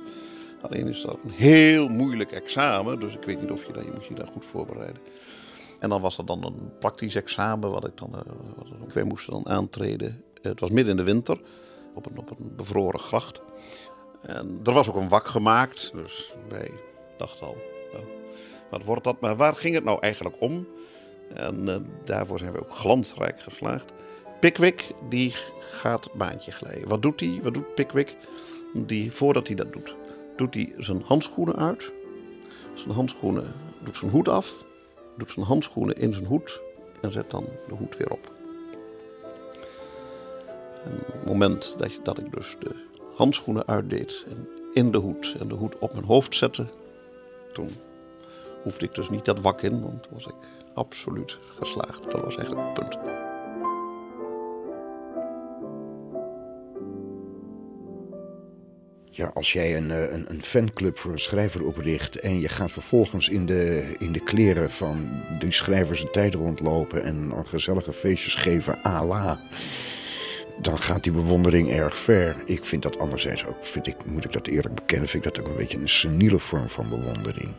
Alleen 0.61 0.87
is 0.87 1.01
dat 1.01 1.17
een 1.23 1.29
heel 1.29 1.89
moeilijk 1.89 2.31
examen, 2.31 2.99
dus 2.99 3.13
ik 3.13 3.23
weet 3.23 3.41
niet 3.41 3.51
of 3.51 3.65
je, 3.65 3.73
dat, 3.73 3.83
je 3.83 3.91
moet 3.93 4.05
je 4.05 4.13
daar 4.13 4.27
goed 4.27 4.45
voorbereiden. 4.45 5.01
En 5.83 5.89
dan 5.89 6.01
was 6.01 6.17
er 6.17 6.25
dan 6.25 6.43
een 6.43 6.71
praktisch 6.79 7.15
examen 7.15 7.71
wat 7.71 7.87
ik 7.87 7.97
dan, 7.97 8.09
uh, 8.15 8.21
wat 8.93 9.03
moesten 9.03 9.33
dan 9.33 9.47
aantreden. 9.47 10.23
Het 10.41 10.59
was 10.59 10.69
midden 10.69 10.91
in 10.91 11.05
de 11.05 11.11
winter, 11.11 11.41
op 11.93 12.05
een, 12.05 12.17
op 12.17 12.29
een 12.29 12.55
bevroren 12.55 12.99
gracht. 12.99 13.41
En 14.21 14.59
er 14.63 14.73
was 14.73 14.89
ook 14.89 14.95
een 14.95 15.09
wak 15.09 15.27
gemaakt, 15.27 15.91
dus 15.93 16.33
wij 16.49 16.71
dachten 17.17 17.47
al, 17.47 17.55
wat 18.69 18.83
wordt 18.83 19.03
dat? 19.03 19.19
Maar 19.19 19.35
waar 19.35 19.55
ging 19.55 19.75
het 19.75 19.83
nou 19.83 19.97
eigenlijk 20.01 20.35
om? 20.39 20.67
En 21.33 21.67
uh, 21.67 21.75
daarvoor 22.05 22.39
zijn 22.39 22.51
we 22.51 22.59
ook 22.59 22.75
glansrijk 22.75 23.41
geslaagd. 23.41 23.93
Pickwick, 24.39 24.91
die 25.09 25.35
gaat 25.59 26.09
baantje 26.13 26.51
glijden. 26.51 26.89
Wat 26.89 27.01
doet 27.01 27.19
hij? 27.19 27.39
Wat 27.43 27.53
doet 27.53 27.75
Pickwick? 27.75 28.15
Die, 28.73 29.11
voordat 29.11 29.47
hij 29.47 29.55
dat 29.55 29.73
doet, 29.73 29.95
doet 30.35 30.53
hij 30.53 30.73
zijn 30.77 31.01
handschoenen 31.05 31.55
uit. 31.55 31.91
Zijn 32.73 32.91
handschoenen, 32.91 33.53
doet 33.83 33.97
zijn 33.97 34.11
hoed 34.11 34.27
af. 34.27 34.71
Doet 35.17 35.31
zijn 35.31 35.45
handschoenen 35.45 35.95
in 35.95 36.13
zijn 36.13 36.25
hoed. 36.25 36.61
En 37.01 37.11
zet 37.11 37.31
dan 37.31 37.45
de 37.67 37.73
hoed 37.73 37.97
weer 37.97 38.11
op. 38.11 38.31
Op 40.85 41.13
het 41.13 41.25
moment 41.25 41.75
dat, 41.77 41.99
dat 42.03 42.17
ik 42.17 42.31
dus 42.31 42.55
de 42.59 42.75
handschoenen 43.15 43.67
uitdeed 43.67 44.25
en 44.29 44.47
in 44.73 44.91
de 44.91 44.97
hoed 44.97 45.35
en 45.39 45.47
de 45.47 45.53
hoed 45.55 45.77
op 45.79 45.93
mijn 45.93 46.05
hoofd 46.05 46.35
zette, 46.35 46.65
toen 47.53 47.69
hoefde 48.63 48.85
ik 48.85 48.95
dus 48.95 49.09
niet 49.09 49.25
dat 49.25 49.39
wak 49.39 49.61
in, 49.61 49.81
want 49.81 50.03
toen 50.03 50.13
was 50.13 50.25
ik 50.25 50.35
absoluut 50.73 51.37
geslaagd. 51.57 52.11
Dat 52.11 52.21
was 52.21 52.35
eigenlijk 52.37 52.67
het 52.67 52.73
punt. 52.73 53.22
Ja, 59.15 59.31
als 59.33 59.53
jij 59.53 59.77
een, 59.77 59.89
een, 59.89 60.25
een, 60.29 60.43
fanclub 60.43 60.97
voor 60.97 61.11
een 61.11 61.19
schrijver 61.19 61.65
opricht 61.65 62.19
en 62.19 62.39
je 62.39 62.49
gaat 62.49 62.71
vervolgens 62.71 63.29
in 63.29 63.45
de, 63.45 63.95
in 63.99 64.11
de 64.11 64.19
kleren 64.19 64.71
van 64.71 65.23
die 65.39 65.51
schrijvers 65.51 66.01
een 66.01 66.11
tijd 66.11 66.33
rondlopen 66.33 67.03
en 67.03 67.33
gezellige 67.45 67.93
feestjes 67.93 68.35
geven, 68.35 68.79
à 68.85 69.05
la 69.05 69.39
dan 70.63 70.79
gaat 70.79 71.03
die 71.03 71.11
bewondering 71.11 71.69
erg 71.69 71.95
ver. 71.95 72.35
Ik 72.45 72.65
vind 72.65 72.81
dat 72.81 72.99
anderzijds 72.99 73.45
ook, 73.45 73.65
vind 73.65 73.87
ik, 73.87 74.05
moet 74.05 74.25
ik 74.25 74.31
dat 74.31 74.47
eerlijk 74.47 74.75
bekennen, 74.75 75.09
vind 75.09 75.25
ik 75.25 75.33
dat 75.33 75.43
ook 75.43 75.51
een 75.51 75.57
beetje 75.57 75.77
een 75.77 75.87
seniele 75.87 76.39
vorm 76.39 76.69
van 76.69 76.89
bewondering. 76.89 77.51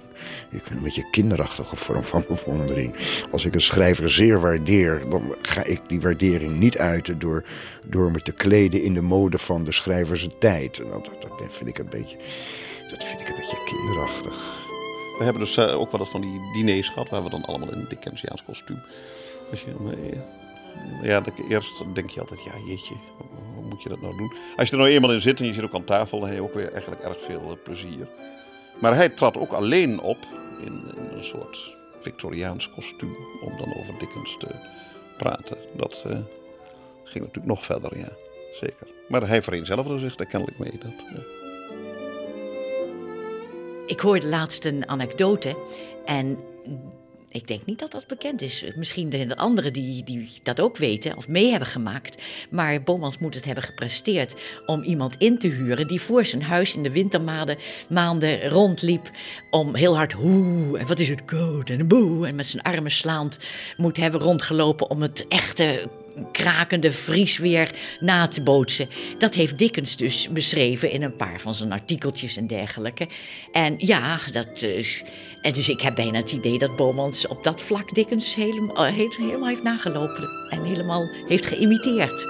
Ik 0.50 0.62
vind 0.62 0.70
een 0.70 0.82
beetje 0.82 1.02
een 1.02 1.10
kinderachtige 1.10 1.76
vorm 1.76 2.04
van 2.04 2.24
bewondering. 2.34 2.94
Als 3.30 3.44
ik 3.44 3.54
een 3.54 3.60
schrijver 3.60 4.10
zeer 4.10 4.40
waardeer, 4.40 5.02
dan 5.10 5.34
ga 5.42 5.64
ik 5.64 5.80
die 5.86 6.00
waardering 6.00 6.58
niet 6.58 6.78
uiten 6.78 7.18
door, 7.18 7.44
door 7.84 8.10
me 8.10 8.20
te 8.20 8.32
kleden 8.32 8.82
in 8.82 8.94
de 8.94 9.02
mode 9.02 9.38
van 9.38 9.64
de 9.64 9.72
schrijvers 9.72 10.28
tijd. 10.38 10.78
En 10.78 10.90
dat, 10.90 11.10
dat 11.20 11.32
vind 11.48 11.68
ik 11.68 11.78
een 11.78 11.90
beetje, 11.90 12.16
dat 12.90 13.04
vind 13.04 13.20
ik 13.20 13.28
een 13.28 13.36
beetje 13.36 13.62
kinderachtig. 13.64 14.62
We 15.18 15.24
hebben 15.24 15.42
dus 15.42 15.56
uh, 15.56 15.80
ook 15.80 15.92
wel 15.92 16.00
eens 16.00 16.10
van 16.10 16.20
die 16.20 16.40
diners 16.52 16.88
gehad, 16.88 17.08
waar 17.08 17.24
we 17.24 17.30
dan 17.30 17.44
allemaal 17.44 17.72
in 17.72 17.78
een 17.78 17.88
Dickensiaans 17.88 18.44
kostuum. 18.44 18.82
Als 19.50 19.60
je, 19.60 19.74
ja, 21.02 21.22
eerst 21.48 21.94
denk 21.94 22.10
je 22.10 22.20
altijd, 22.20 22.42
ja 22.42 22.52
jeetje, 22.66 22.94
hoe 23.54 23.64
moet 23.64 23.82
je 23.82 23.88
dat 23.88 24.00
nou 24.00 24.16
doen? 24.16 24.32
Als 24.56 24.68
je 24.68 24.72
er 24.72 24.82
nou 24.82 24.94
eenmaal 24.94 25.12
in 25.12 25.20
zit 25.20 25.40
en 25.40 25.46
je 25.46 25.54
zit 25.54 25.64
ook 25.64 25.74
aan 25.74 25.84
tafel, 25.84 26.18
dan 26.20 26.28
heb 26.28 26.36
je 26.36 26.42
ook 26.42 26.54
weer 26.54 26.72
eigenlijk 26.72 27.02
erg 27.02 27.20
veel 27.20 27.50
eh, 27.50 27.62
plezier. 27.62 28.08
Maar 28.80 28.94
hij 28.94 29.08
trad 29.08 29.38
ook 29.38 29.52
alleen 29.52 30.00
op 30.00 30.18
in, 30.64 30.82
een 31.10 31.24
soort 31.24 31.72
Victoriaans 32.00 32.70
kostuum 32.70 33.16
om 33.42 33.56
dan 33.58 33.74
over 33.76 33.98
Dickens 33.98 34.36
te 34.38 34.48
praten. 35.16 35.56
Dat 35.76 36.04
uh, 36.06 36.12
ging 37.04 37.24
natuurlijk 37.24 37.46
nog 37.46 37.64
verder, 37.64 37.98
ja, 37.98 38.08
zeker. 38.52 38.86
Maar 39.08 39.28
hij 39.28 39.42
vereenzelvigde 39.42 39.98
zich 39.98 40.16
daar 40.16 40.26
kennelijk 40.26 40.58
mee. 40.58 40.78
Dat. 40.78 41.24
Ik 43.86 44.00
hoorde 44.00 44.26
laatst 44.26 44.64
een 44.64 44.88
anekdote 44.88 45.56
en 46.04 46.38
ik 47.34 47.48
denk 47.48 47.64
niet 47.64 47.78
dat 47.78 47.92
dat 47.92 48.06
bekend 48.06 48.42
is. 48.42 48.64
Misschien 48.76 49.08
de 49.08 49.36
anderen 49.36 49.72
die, 49.72 50.04
die 50.04 50.30
dat 50.42 50.60
ook 50.60 50.76
weten 50.76 51.16
of 51.16 51.28
mee 51.28 51.50
hebben 51.50 51.68
gemaakt. 51.68 52.22
Maar 52.50 52.82
Bomans 52.82 53.18
moet 53.18 53.34
het 53.34 53.44
hebben 53.44 53.64
gepresteerd 53.64 54.34
om 54.66 54.82
iemand 54.82 55.16
in 55.18 55.38
te 55.38 55.48
huren 55.48 55.88
die 55.88 56.00
voor 56.00 56.24
zijn 56.24 56.42
huis 56.42 56.74
in 56.74 56.82
de 56.82 56.90
wintermaanden 56.90 57.56
maanden 57.88 58.48
rondliep. 58.48 59.10
Om 59.50 59.74
heel 59.74 59.96
hard 59.96 60.12
hoe 60.12 60.78
en 60.78 60.86
wat 60.86 60.98
is 60.98 61.08
het 61.08 61.24
koud 61.24 61.70
en 61.70 61.88
boe 61.88 62.26
en 62.26 62.34
met 62.34 62.46
zijn 62.46 62.62
armen 62.62 62.90
slaand 62.90 63.38
moet 63.76 63.96
hebben 63.96 64.20
rondgelopen 64.20 64.90
om 64.90 65.02
het 65.02 65.28
echte 65.28 65.88
krakende 66.32 66.92
vriesweer 66.92 67.74
na 68.00 68.28
te 68.28 68.42
bootsen. 68.42 68.88
Dat 69.18 69.34
heeft 69.34 69.58
Dickens 69.58 69.96
dus 69.96 70.28
beschreven 70.28 70.90
in 70.90 71.02
een 71.02 71.16
paar 71.16 71.40
van 71.40 71.54
zijn 71.54 71.72
artikeltjes 71.72 72.36
en 72.36 72.46
dergelijke. 72.46 73.08
En 73.52 73.74
ja, 73.78 74.18
dat. 74.32 74.62
Uh, 74.62 74.86
en 75.42 75.52
dus 75.52 75.68
ik 75.68 75.80
heb 75.80 75.94
bijna 75.94 76.18
het 76.18 76.32
idee 76.32 76.58
dat 76.58 76.76
Bomans 76.76 77.26
op 77.26 77.44
dat 77.44 77.62
vlak 77.62 77.94
Dickens 77.94 78.34
helemaal, 78.34 78.84
helemaal 78.84 79.48
heeft 79.48 79.62
nagelopen 79.62 80.28
en 80.48 80.64
helemaal 80.64 81.08
heeft 81.28 81.46
geïmiteerd. 81.46 82.26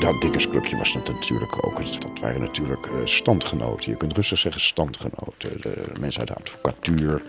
Dat 0.00 0.20
Dickens 0.20 0.48
clubje 0.48 0.76
was 0.76 0.92
dat 0.92 1.08
natuurlijk 1.08 1.66
ook. 1.66 1.76
Dat 2.00 2.18
waren 2.20 2.40
natuurlijk 2.40 2.86
uh, 2.86 2.92
standgenoten. 3.04 3.90
Je 3.90 3.96
kunt 3.96 4.16
rustig 4.16 4.38
zeggen 4.38 4.60
standgenoten. 4.60 5.60
De 5.60 5.82
mensen 6.00 6.20
uit 6.20 6.28
de 6.28 6.34
advocatuur, 6.34 7.22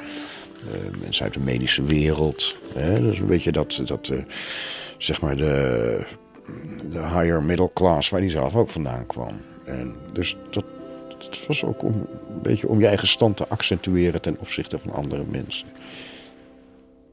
uh, 0.74 1.02
mensen 1.02 1.24
uit 1.24 1.34
de 1.34 1.40
medische 1.40 1.84
wereld. 1.84 2.56
Hè? 2.74 3.02
Dat 3.02 3.14
is 3.14 3.20
een 3.20 3.26
beetje 3.26 3.52
dat, 3.52 3.82
dat 3.86 4.08
uh, 4.08 4.20
zeg 4.98 5.22
maar 5.22 5.38
de, 5.38 6.06
de 6.92 7.00
higher 7.00 7.44
middle 7.44 7.70
class 7.74 8.10
waar 8.10 8.20
hij 8.20 8.30
zelf 8.30 8.56
ook 8.56 8.70
vandaan 8.70 9.06
kwam. 9.06 9.42
En 9.66 9.96
dus 10.14 10.38
dat, 10.52 10.66
het 11.08 11.48
was 11.48 11.64
ook 11.64 11.84
om, 11.84 11.94
een 11.94 12.42
beetje 12.42 12.68
om 12.68 12.80
je 12.80 12.88
eigen 12.88 13.08
stand 13.08 13.38
te 13.38 13.48
accentueren 13.48 14.22
ten 14.22 14.38
opzichte 14.40 14.80
van 14.80 14.94
andere 14.94 15.24
mensen. 15.30 15.68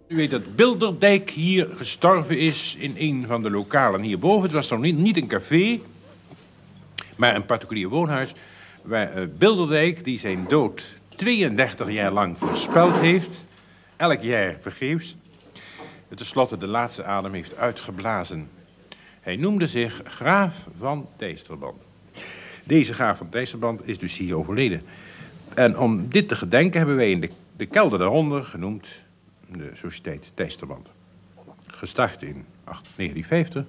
U 0.06 0.16
weet 0.16 0.30
dat 0.30 0.56
Bilderdijk 0.56 1.30
hier 1.30 1.68
gestorven 1.76 2.38
is 2.38 2.76
in 2.78 2.94
een 2.98 3.24
van 3.26 3.42
de 3.42 3.50
lokalen 3.50 4.02
hierboven. 4.02 4.42
Het 4.42 4.52
was 4.52 4.70
nog 4.70 4.80
niet, 4.80 5.16
een 5.16 5.26
café, 5.26 5.80
maar 7.16 7.34
een 7.34 7.46
particulier 7.46 7.88
woonhuis. 7.88 8.34
Waar 8.82 9.18
uh, 9.18 9.28
Bilderdijk, 9.38 10.04
die 10.04 10.18
zijn 10.18 10.44
dood 10.48 10.84
32 11.08 11.90
jaar 11.90 12.12
lang 12.12 12.38
voorspeld 12.38 12.98
heeft, 12.98 13.44
elk 13.96 14.20
jaar 14.20 14.56
vergeefs, 14.60 15.16
ten 16.14 16.26
slotte 16.26 16.58
de 16.58 16.66
laatste 16.66 17.04
adem 17.04 17.32
heeft 17.32 17.56
uitgeblazen. 17.56 18.48
Hij 19.20 19.36
noemde 19.36 19.66
zich 19.66 20.00
Graaf 20.04 20.66
van 20.78 21.08
Dijsterband. 21.16 21.82
Deze 22.64 22.94
graaf 22.94 23.18
van 23.18 23.26
Dijsselband 23.30 23.88
is 23.88 23.98
dus 23.98 24.16
hier 24.16 24.36
overleden. 24.36 24.82
En 25.54 25.78
om 25.78 26.08
dit 26.08 26.28
te 26.28 26.34
gedenken 26.34 26.78
hebben 26.78 26.96
wij 26.96 27.10
in 27.10 27.20
de, 27.20 27.30
de 27.56 27.66
kelder 27.66 27.98
daaronder 27.98 28.44
genoemd 28.44 28.88
de 29.48 29.70
Sociëteit 29.74 30.32
Dijsterband. 30.34 30.88
Gestart 31.66 32.22
in 32.22 32.44
1950 32.64 33.64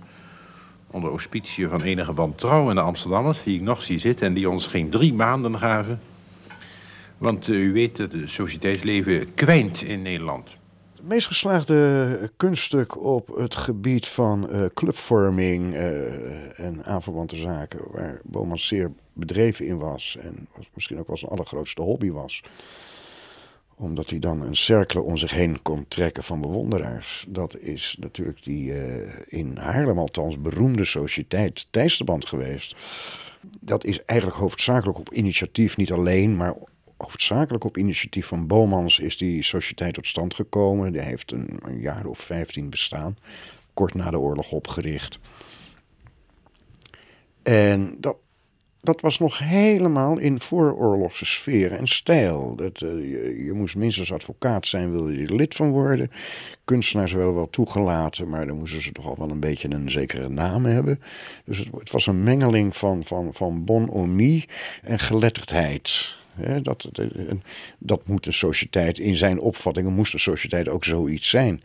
onder 0.91 1.09
auspicie 1.09 1.67
van 1.67 1.81
enige 1.81 2.13
wantrouwende 2.13 2.81
Amsterdammers... 2.81 3.43
die 3.43 3.55
ik 3.55 3.61
nog 3.61 3.81
zie 3.81 3.99
zitten 3.99 4.27
en 4.27 4.33
die 4.33 4.49
ons 4.49 4.67
geen 4.67 4.89
drie 4.89 5.13
maanden 5.13 5.57
gaven. 5.57 5.99
Want 7.17 7.47
uh, 7.47 7.63
u 7.63 7.73
weet 7.73 7.97
dat 7.97 8.11
het 8.11 8.29
sociëteitsleven 8.29 9.33
kwijnt 9.33 9.81
in 9.81 10.01
Nederland. 10.01 10.49
meest 11.01 11.27
geslaagde 11.27 12.31
kunststuk 12.37 13.03
op 13.03 13.35
het 13.35 13.55
gebied 13.55 14.07
van 14.07 14.47
uh, 14.51 14.65
clubvorming 14.73 15.73
uh, 15.73 16.59
en 16.59 16.85
aanverwante 16.85 17.35
zaken, 17.35 17.79
waar 17.91 18.19
Bomans 18.23 18.67
zeer 18.67 18.91
bedreven 19.13 19.65
in 19.65 19.77
was 19.77 20.17
en 20.21 20.47
misschien 20.73 20.99
ook 20.99 21.07
wel 21.07 21.17
zijn 21.17 21.31
allergrootste 21.31 21.81
hobby 21.81 22.11
was 22.11 22.43
omdat 23.75 24.09
hij 24.09 24.19
dan 24.19 24.41
een 24.41 24.55
cirkel 24.55 25.03
om 25.03 25.17
zich 25.17 25.31
heen 25.31 25.61
kon 25.61 25.85
trekken 25.87 26.23
van 26.23 26.41
bewonderaars. 26.41 27.25
Dat 27.27 27.59
is 27.59 27.97
natuurlijk 27.99 28.43
die 28.43 28.71
uh, 28.71 29.11
in 29.27 29.57
Haarlem 29.57 29.99
althans 29.99 30.41
beroemde 30.41 30.85
sociëteit 30.85 31.67
Thijsterband 31.69 32.25
geweest. 32.25 32.75
Dat 33.59 33.83
is 33.83 34.03
eigenlijk 34.05 34.39
hoofdzakelijk 34.39 34.97
op 34.97 35.13
initiatief, 35.13 35.77
niet 35.77 35.91
alleen, 35.91 36.35
maar 36.35 36.55
hoofdzakelijk 36.97 37.63
op 37.63 37.77
initiatief 37.77 38.25
van 38.25 38.47
Bomans 38.47 38.99
is 38.99 39.17
die 39.17 39.43
sociëteit 39.43 39.93
tot 39.93 40.07
stand 40.07 40.33
gekomen. 40.33 40.91
Die 40.91 41.01
heeft 41.01 41.31
een 41.31 41.79
jaar 41.79 42.05
of 42.05 42.19
vijftien 42.19 42.69
bestaan, 42.69 43.17
kort 43.73 43.93
na 43.93 44.11
de 44.11 44.19
oorlog 44.19 44.51
opgericht. 44.51 45.19
En 47.43 47.95
dat 47.99 48.17
dat 48.85 49.01
was 49.01 49.19
nog 49.19 49.39
helemaal 49.39 50.17
in 50.17 50.39
vooroorlogse 50.39 51.25
sfeer 51.25 51.71
en 51.71 51.87
stijl. 51.87 52.55
Dat, 52.55 52.79
je, 52.79 53.43
je, 53.45 53.53
moest 53.53 53.75
minstens 53.75 54.13
advocaat 54.13 54.67
zijn, 54.67 54.91
wilde 54.91 55.17
je 55.17 55.27
er 55.27 55.35
lid 55.35 55.55
van 55.55 55.69
worden. 55.69 56.11
Kunstenaars 56.65 57.11
werden 57.11 57.35
wel 57.35 57.49
toegelaten, 57.49 58.29
maar 58.29 58.47
dan 58.47 58.57
moesten 58.57 58.81
ze 58.81 58.91
toch 58.91 59.05
al 59.05 59.15
wel 59.17 59.29
een 59.29 59.39
beetje 59.39 59.71
een 59.71 59.91
zekere 59.91 60.29
naam 60.29 60.65
hebben. 60.65 60.99
Dus 61.45 61.57
het, 61.57 61.67
het 61.77 61.91
was 61.91 62.07
een 62.07 62.23
mengeling 62.23 62.77
van, 62.77 63.03
van, 63.03 63.33
van 63.33 63.63
bonhomie 63.63 64.45
en 64.81 64.99
geletterdheid 64.99 66.15
dat, 66.61 66.89
dat 67.79 68.07
moet 68.07 68.23
de 68.23 68.31
sociëteit, 68.31 68.99
in 68.99 69.15
zijn 69.15 69.39
opvattingen 69.39 69.93
moest 69.93 70.11
de 70.11 70.17
sociëteit 70.17 70.69
ook 70.69 70.83
zoiets 70.83 71.29
zijn. 71.29 71.61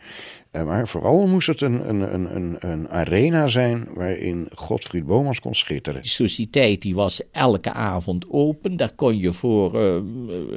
Eh, 0.51 0.65
maar 0.65 0.87
vooral 0.87 1.27
moest 1.27 1.47
het 1.47 1.61
een, 1.61 1.89
een, 1.89 2.35
een, 2.35 2.55
een 2.59 2.89
arena 2.89 3.47
zijn 3.47 3.87
waarin 3.93 4.47
Godfried 4.53 5.05
Bomans 5.05 5.39
kon 5.39 5.55
schitteren. 5.55 6.01
De 6.01 6.07
sociëteit 6.07 6.81
die 6.81 6.95
was 6.95 7.21
elke 7.31 7.73
avond 7.73 8.25
open. 8.29 8.77
Daar 8.77 8.93
kon 8.95 9.17
je 9.17 9.33
voor 9.33 9.75
uh, 9.75 10.01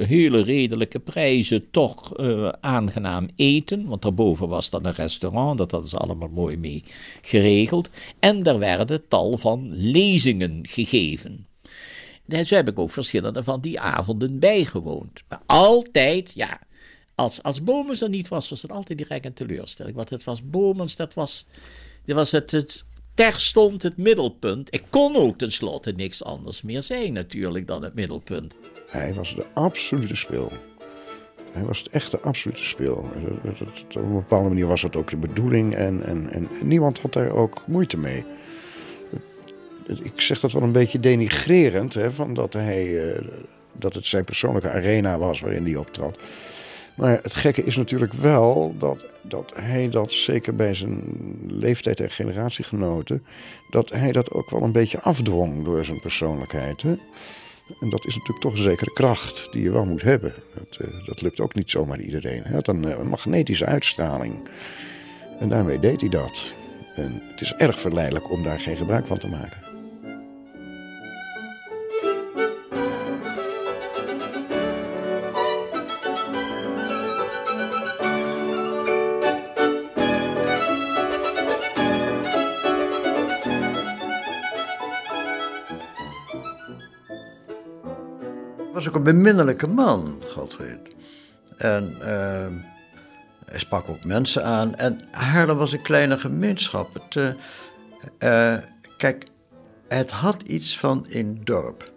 hele 0.07 0.43
redelijke 0.43 0.99
prijzen 0.99 1.71
toch 1.71 2.19
uh, 2.19 2.49
aangenaam 2.59 3.29
eten. 3.35 3.87
Want 3.87 4.01
daarboven 4.01 4.47
was 4.47 4.69
dan 4.69 4.85
een 4.85 4.93
restaurant, 4.93 5.57
dat 5.57 5.71
hadden 5.71 5.89
ze 5.89 5.97
allemaal 5.97 6.29
mooi 6.33 6.57
mee 6.57 6.83
geregeld. 7.21 7.89
En 8.19 8.43
er 8.43 8.59
werden 8.59 9.07
tal 9.07 9.37
van 9.37 9.69
lezingen 9.75 10.59
gegeven. 10.61 11.45
Zo 12.27 12.55
heb 12.55 12.69
ik 12.69 12.79
ook 12.79 12.91
verschillende 12.91 13.43
van 13.43 13.61
die 13.61 13.79
avonden 13.79 14.39
bijgewoond. 14.39 15.23
Maar 15.27 15.41
altijd, 15.45 16.31
ja, 16.33 16.59
als, 17.15 17.43
als 17.43 17.63
Bomens 17.63 18.01
er 18.01 18.09
niet 18.09 18.27
was, 18.27 18.49
was 18.49 18.61
het 18.61 18.71
altijd 18.71 18.97
direct 18.97 19.25
een 19.25 19.33
teleurstelling. 19.33 19.95
Want 19.95 20.09
het 20.09 20.23
was 20.23 20.49
Bomens, 20.49 20.95
dat 20.95 21.13
was, 21.13 21.45
dat 22.05 22.15
was 22.15 22.31
het, 22.31 22.51
het 22.51 22.83
terstond 23.13 23.81
het 23.81 23.97
middelpunt. 23.97 24.73
Ik 24.73 24.83
kon 24.89 25.15
ook 25.15 25.37
tenslotte 25.37 25.91
niks 25.91 26.23
anders 26.23 26.61
meer 26.61 26.81
zijn 26.81 27.13
natuurlijk 27.13 27.67
dan 27.67 27.83
het 27.83 27.93
middelpunt. 27.93 28.55
Hij 28.87 29.13
was 29.13 29.35
de 29.35 29.45
absolute 29.53 30.15
speel. 30.15 30.51
Hij 31.51 31.63
was 31.63 31.77
het 31.77 31.89
echte 31.89 32.19
absolute 32.19 32.63
speel. 32.63 32.95
Op 32.95 33.95
een 33.95 34.13
bepaalde 34.13 34.49
manier 34.49 34.67
was 34.67 34.81
dat 34.81 34.95
ook 34.95 35.09
de 35.09 35.17
bedoeling 35.17 35.75
en, 35.75 36.03
en, 36.03 36.31
en 36.31 36.49
niemand 36.63 36.99
had 36.99 37.13
daar 37.13 37.31
ook 37.31 37.67
moeite 37.67 37.97
mee 37.97 38.25
ik 39.87 40.21
zeg 40.21 40.39
dat 40.39 40.51
wel 40.51 40.61
een 40.61 40.71
beetje 40.71 40.99
denigrerend, 40.99 41.93
hè, 41.93 42.11
van 42.11 42.33
dat, 42.33 42.53
hij, 42.53 42.85
uh, 42.85 43.21
dat 43.71 43.93
het 43.93 44.05
zijn 44.05 44.23
persoonlijke 44.23 44.69
arena 44.69 45.17
was 45.17 45.39
waarin 45.39 45.65
hij 45.65 45.75
optrad. 45.75 46.17
Maar 46.95 47.19
het 47.21 47.33
gekke 47.33 47.63
is 47.63 47.75
natuurlijk 47.75 48.13
wel 48.13 48.75
dat, 48.77 49.05
dat 49.21 49.53
hij 49.55 49.89
dat, 49.89 50.11
zeker 50.11 50.55
bij 50.55 50.73
zijn 50.73 51.01
leeftijd 51.47 51.99
en 51.99 52.09
generatiegenoten, 52.09 53.25
dat 53.69 53.89
hij 53.89 54.11
dat 54.11 54.31
ook 54.31 54.49
wel 54.49 54.61
een 54.61 54.71
beetje 54.71 55.01
afdwong 55.01 55.65
door 55.65 55.85
zijn 55.85 55.99
persoonlijkheid. 55.99 56.81
Hè? 56.81 56.95
En 57.79 57.89
dat 57.89 58.05
is 58.05 58.15
natuurlijk 58.15 58.41
toch 58.41 58.51
een 58.51 58.71
zekere 58.71 58.93
kracht 58.93 59.47
die 59.51 59.63
je 59.63 59.71
wel 59.71 59.85
moet 59.85 60.01
hebben. 60.01 60.33
Dat, 60.53 60.77
uh, 60.81 61.05
dat 61.05 61.21
lukt 61.21 61.39
ook 61.39 61.55
niet 61.55 61.69
zomaar 61.69 61.99
iedereen. 61.99 62.43
Hij 62.43 62.53
had 62.53 62.67
een, 62.67 62.83
een 62.83 63.07
magnetische 63.07 63.65
uitstraling. 63.65 64.35
En 65.39 65.49
daarmee 65.49 65.79
deed 65.79 66.01
hij 66.01 66.09
dat. 66.09 66.53
En 66.95 67.21
het 67.31 67.41
is 67.41 67.53
erg 67.53 67.79
verleidelijk 67.79 68.31
om 68.31 68.43
daar 68.43 68.59
geen 68.59 68.77
gebruik 68.77 69.07
van 69.07 69.17
te 69.17 69.27
maken. 69.27 69.64
Was 88.85 88.93
ook 88.93 89.05
een 89.05 89.15
beminnelijke 89.15 89.67
man, 89.67 90.23
Godfried. 90.27 90.95
En 91.57 91.97
uh, 91.99 92.47
hij 93.45 93.59
sprak 93.59 93.89
ook 93.89 94.03
mensen 94.03 94.43
aan. 94.43 94.75
En 94.75 95.01
Haarlem 95.11 95.57
was 95.57 95.71
een 95.71 95.81
kleine 95.81 96.17
gemeenschap. 96.17 96.93
Het, 96.93 97.15
uh, 98.19 98.57
kijk, 98.97 99.27
het 99.87 100.11
had 100.11 100.41
iets 100.41 100.79
van 100.79 101.05
een 101.09 101.41
dorp. 101.43 101.91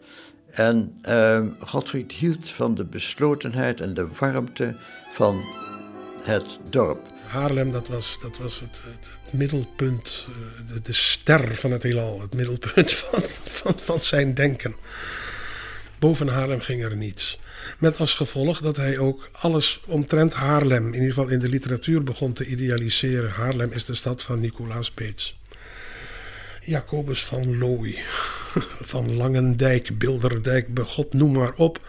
En 0.50 1.00
uh, 1.08 1.40
Godfried 1.58 2.12
hield 2.12 2.50
van 2.50 2.74
de 2.74 2.84
beslotenheid 2.84 3.80
en 3.80 3.94
de 3.94 4.08
warmte 4.18 4.76
van 5.12 5.44
het 6.22 6.58
dorp. 6.70 7.00
Haarlem, 7.26 7.70
dat 7.70 7.88
was, 7.88 8.18
dat 8.22 8.38
was 8.38 8.60
het, 8.60 8.80
het, 8.84 9.32
middelpunt, 9.32 10.28
de, 10.72 10.80
de, 10.80 10.92
ster 10.92 11.54
van 11.54 11.70
het 11.72 11.82
heelal. 11.82 12.20
Het 12.20 12.34
middelpunt 12.34 12.92
van, 13.02 13.22
van, 13.44 13.74
van 13.76 14.02
zijn 14.02 14.34
denken. 14.34 14.74
Boven 15.98 16.28
Haarlem 16.28 16.60
ging 16.60 16.82
er 16.82 16.96
niets. 16.96 17.38
Met 17.78 17.98
als 17.98 18.14
gevolg 18.14 18.60
dat 18.60 18.76
hij 18.76 18.98
ook 18.98 19.28
alles 19.32 19.80
omtrent 19.86 20.34
Haarlem, 20.34 20.86
in 20.86 20.92
ieder 20.92 21.08
geval 21.08 21.28
in 21.28 21.38
de 21.38 21.48
literatuur, 21.48 22.02
begon 22.02 22.32
te 22.32 22.46
idealiseren. 22.46 23.30
Haarlem 23.30 23.72
is 23.72 23.84
de 23.84 23.94
stad 23.94 24.22
van 24.22 24.40
Nicolaas 24.40 24.94
Beets. 24.94 25.38
Jacobus 26.64 27.24
van 27.24 27.58
Looy, 27.58 27.98
van 28.92 29.16
Langendijk, 29.16 29.98
Bilderdijk, 29.98 30.68
God 30.86 31.12
noem 31.12 31.32
maar 31.32 31.54
op. 31.54 31.86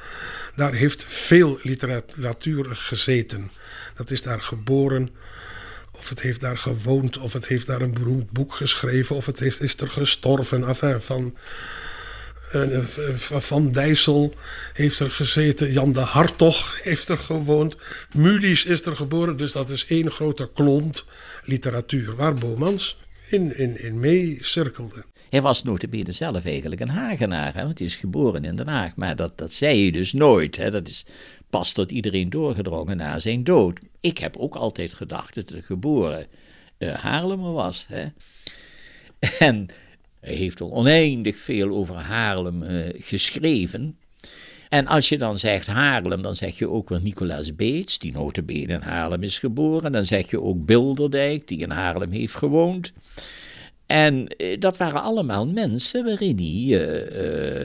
Daar 0.56 0.74
heeft 0.74 1.06
veel 1.08 1.60
literatuur 1.62 2.66
gezeten. 2.76 3.52
Dat 3.96 4.12
is 4.12 4.22
daar 4.22 4.42
geboren, 4.42 5.10
of 5.92 6.10
het 6.10 6.22
heeft 6.22 6.40
daar 6.40 6.58
gewoond, 6.58 7.18
of 7.18 7.34
het 7.34 7.48
heeft 7.48 7.68
daar 7.68 7.82
een 7.82 7.94
beroemd 7.94 8.32
boek 8.32 8.54
geschreven, 8.54 9.16
of 9.16 9.26
het 9.26 9.42
is, 9.42 9.58
is 9.58 9.76
er 9.76 9.92
gestorven. 9.92 10.68
Enfin, 10.68 11.02
van 11.02 11.36
eh, 12.52 12.78
eh, 12.78 13.16
van 13.40 13.72
Dijssel 13.72 14.34
heeft 14.74 15.00
er 15.00 15.12
gezeten. 15.12 15.72
Jan 15.72 15.94
de 15.94 16.00
Hartog 16.00 16.80
heeft 16.84 17.10
er 17.10 17.18
gewoond. 17.18 17.76
Mulies 18.14 18.66
is 18.66 18.86
er 18.86 18.96
geboren. 18.96 19.38
Dus 19.38 19.52
dat 19.52 19.70
is 19.70 19.86
één 19.86 20.12
grote 20.12 20.50
klont 20.54 21.06
literatuur. 21.44 22.16
Waar 22.16 22.34
Bomans 22.34 22.98
in, 23.30 23.58
in, 23.58 23.82
in 23.82 24.00
mee 24.00 24.38
cirkelde. 24.42 25.04
Hij 25.30 25.42
was 25.42 25.64
notabene 25.64 26.12
zelf 26.12 26.46
eigenlijk 26.46 26.82
een 26.82 26.90
Hagenaar. 26.90 27.54
Hè? 27.54 27.64
Want 27.64 27.78
hij 27.78 27.88
is 27.88 27.96
geboren 27.96 28.44
in 28.44 28.56
Den 28.56 28.68
Haag. 28.68 28.96
Maar 28.96 29.16
dat, 29.16 29.38
dat 29.38 29.52
zei 29.52 29.82
hij 29.82 29.92
dus 29.92 30.14
nooit. 30.14 30.58
Hè? 30.58 30.72
Dat 30.72 30.88
is 30.88 31.06
pas 31.50 31.72
tot 31.72 31.92
iedereen 31.92 32.30
doorgedrongen 32.30 32.98
na 32.98 33.20
zijn 33.20 33.44
dood. 33.44 33.80
Ik 34.00 34.18
heb 34.18 34.38
ook 34.38 34.56
altijd 34.56 34.94
gedacht 34.94 35.36
dat 35.36 35.50
hij 35.50 35.62
geboren 35.62 36.28
uh, 36.80 36.94
Haarlemmer 36.94 37.54
was. 37.54 37.86
Hè? 37.90 38.08
En 39.40 39.68
hij 40.22 40.34
heeft 40.34 40.62
al 40.62 40.72
oneindig 40.72 41.38
veel 41.38 41.70
over 41.70 41.96
Haarlem 41.96 42.64
uh, 42.64 42.86
geschreven. 42.98 43.98
En 44.70 44.88
als 44.88 45.10
je 45.10 45.18
dan 45.18 45.40
zegt 45.40 45.68
Haarlem, 45.68 46.22
dan 46.22 46.36
zeg 46.36 46.58
je 46.58 46.70
ook 46.70 46.90
weer 46.90 47.02
Nicolaas 47.02 47.56
Beets, 47.56 48.00
die 48.00 48.12
notabene 48.12 48.74
in 48.74 48.82
Haarlem 48.82 49.24
is 49.24 49.40
geboren. 49.40 49.92
Dan 49.92 50.06
zeg 50.06 50.30
je 50.30 50.42
ook 50.42 50.66
Bilderdijk, 50.66 51.48
die 51.48 51.58
in 51.58 51.70
Haarlem 51.70 52.12
heeft 52.12 52.36
gewoond. 52.36 52.94
En 53.86 54.36
uh, 54.38 54.60
dat 54.60 54.78
waren 54.78 55.02
allemaal 55.02 55.48
mensen 55.48 56.06
waarin 56.06 56.38
hij 56.38 56.88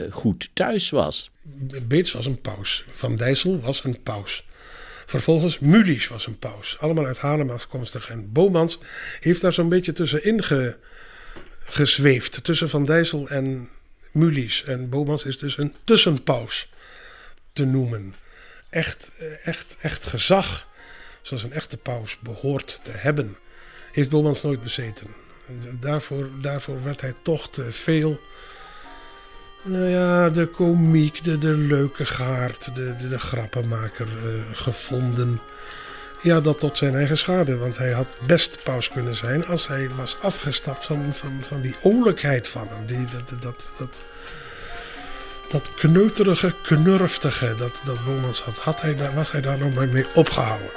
uh, 0.06 0.12
goed 0.12 0.50
thuis 0.52 0.90
was. 0.90 1.30
Beets 1.88 2.12
was 2.12 2.26
een 2.26 2.40
paus. 2.40 2.84
Van 2.92 3.16
Dijssel 3.16 3.60
was 3.60 3.84
een 3.84 4.02
paus. 4.02 4.44
Vervolgens 5.06 5.58
Mulies 5.58 6.08
was 6.08 6.26
een 6.26 6.38
paus. 6.38 6.76
Allemaal 6.80 7.06
uit 7.06 7.18
Haarlem 7.18 7.50
afkomstig. 7.50 8.08
En 8.10 8.32
Bomans 8.32 8.78
heeft 9.20 9.40
daar 9.40 9.52
zo'n 9.52 9.68
beetje 9.68 9.92
tussenin 9.92 10.42
ge 10.42 10.76
gezweefd 11.64 12.44
tussen 12.44 12.68
Van 12.68 12.85
Dijssel 12.85 13.29
en 13.29 13.68
Mulies. 14.12 14.64
En 14.64 14.88
Bomans 14.88 15.24
is 15.24 15.38
dus 15.38 15.59
een 15.59 15.74
tussenpaus 15.85 16.68
te 17.53 17.64
noemen. 17.64 18.14
Echt, 18.70 19.11
eh, 19.18 19.46
echt, 19.46 19.77
echt 19.81 20.05
gezag, 20.05 20.66
zoals 21.22 21.42
een 21.42 21.53
echte 21.53 21.77
paus 21.77 22.18
behoort 22.18 22.81
te 22.83 22.90
hebben, 22.90 23.37
heeft 23.92 24.11
Bomans 24.11 24.42
nooit 24.42 24.62
bezeten. 24.62 25.07
Daarvoor, 25.81 26.31
daarvoor 26.40 26.83
werd 26.83 27.00
hij 27.00 27.14
toch 27.22 27.50
te 27.50 27.72
veel. 27.72 28.20
Nou 29.62 29.85
ja, 29.85 30.31
de 30.31 30.46
komiek, 30.46 31.24
de, 31.24 31.38
de 31.38 31.53
leuke 31.53 32.07
gaard, 32.07 32.74
de, 32.74 33.09
de, 33.09 33.18
grappenmaker 33.18 34.07
uh, 34.07 34.40
gevonden 34.53 35.40
Ja, 36.24 36.40
dat 36.40 36.58
tot 36.58 36.76
zijn 36.76 36.94
eigen 36.94 37.18
schade. 37.18 37.56
Want 37.56 37.78
hij 37.78 37.90
had 37.92 38.06
best 38.26 38.62
paus 38.62 38.88
kunnen 38.88 39.16
zijn 39.16 39.46
als 39.46 39.68
hij 39.68 39.88
was 39.96 40.16
afgestapt 40.22 40.84
van, 40.84 41.04
van, 41.12 41.32
van 41.40 41.60
die 41.60 41.74
olijkheid 41.82 42.48
van 42.48 42.68
hem. 42.68 42.87
Die, 42.87 43.06
dat, 43.12 43.42
dat, 43.42 43.72
dat, 43.78 44.02
dat 45.48 45.74
kneuterige, 45.74 46.54
knurftige 46.62 47.54
dat, 47.58 47.80
dat 47.84 48.04
Bomans 48.04 48.40
had, 48.40 48.54
had 48.58 48.80
hij, 48.80 48.94
daar- 48.96 49.14
was 49.14 49.32
hij 49.32 49.40
daar 49.40 49.58
nog 49.58 49.74
maar 49.74 49.88
mee 49.88 50.06
opgehouden. 50.14 50.70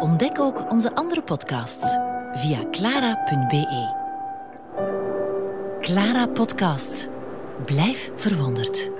Ontdek 0.00 0.40
ook 0.40 0.70
onze 0.70 0.94
andere 0.94 1.22
podcasts 1.22 1.98
via 2.32 2.58
clara.be. 2.70 3.98
Clara 5.80 6.26
Podcast. 6.26 7.08
Blijf 7.64 8.10
verwonderd. 8.16 8.99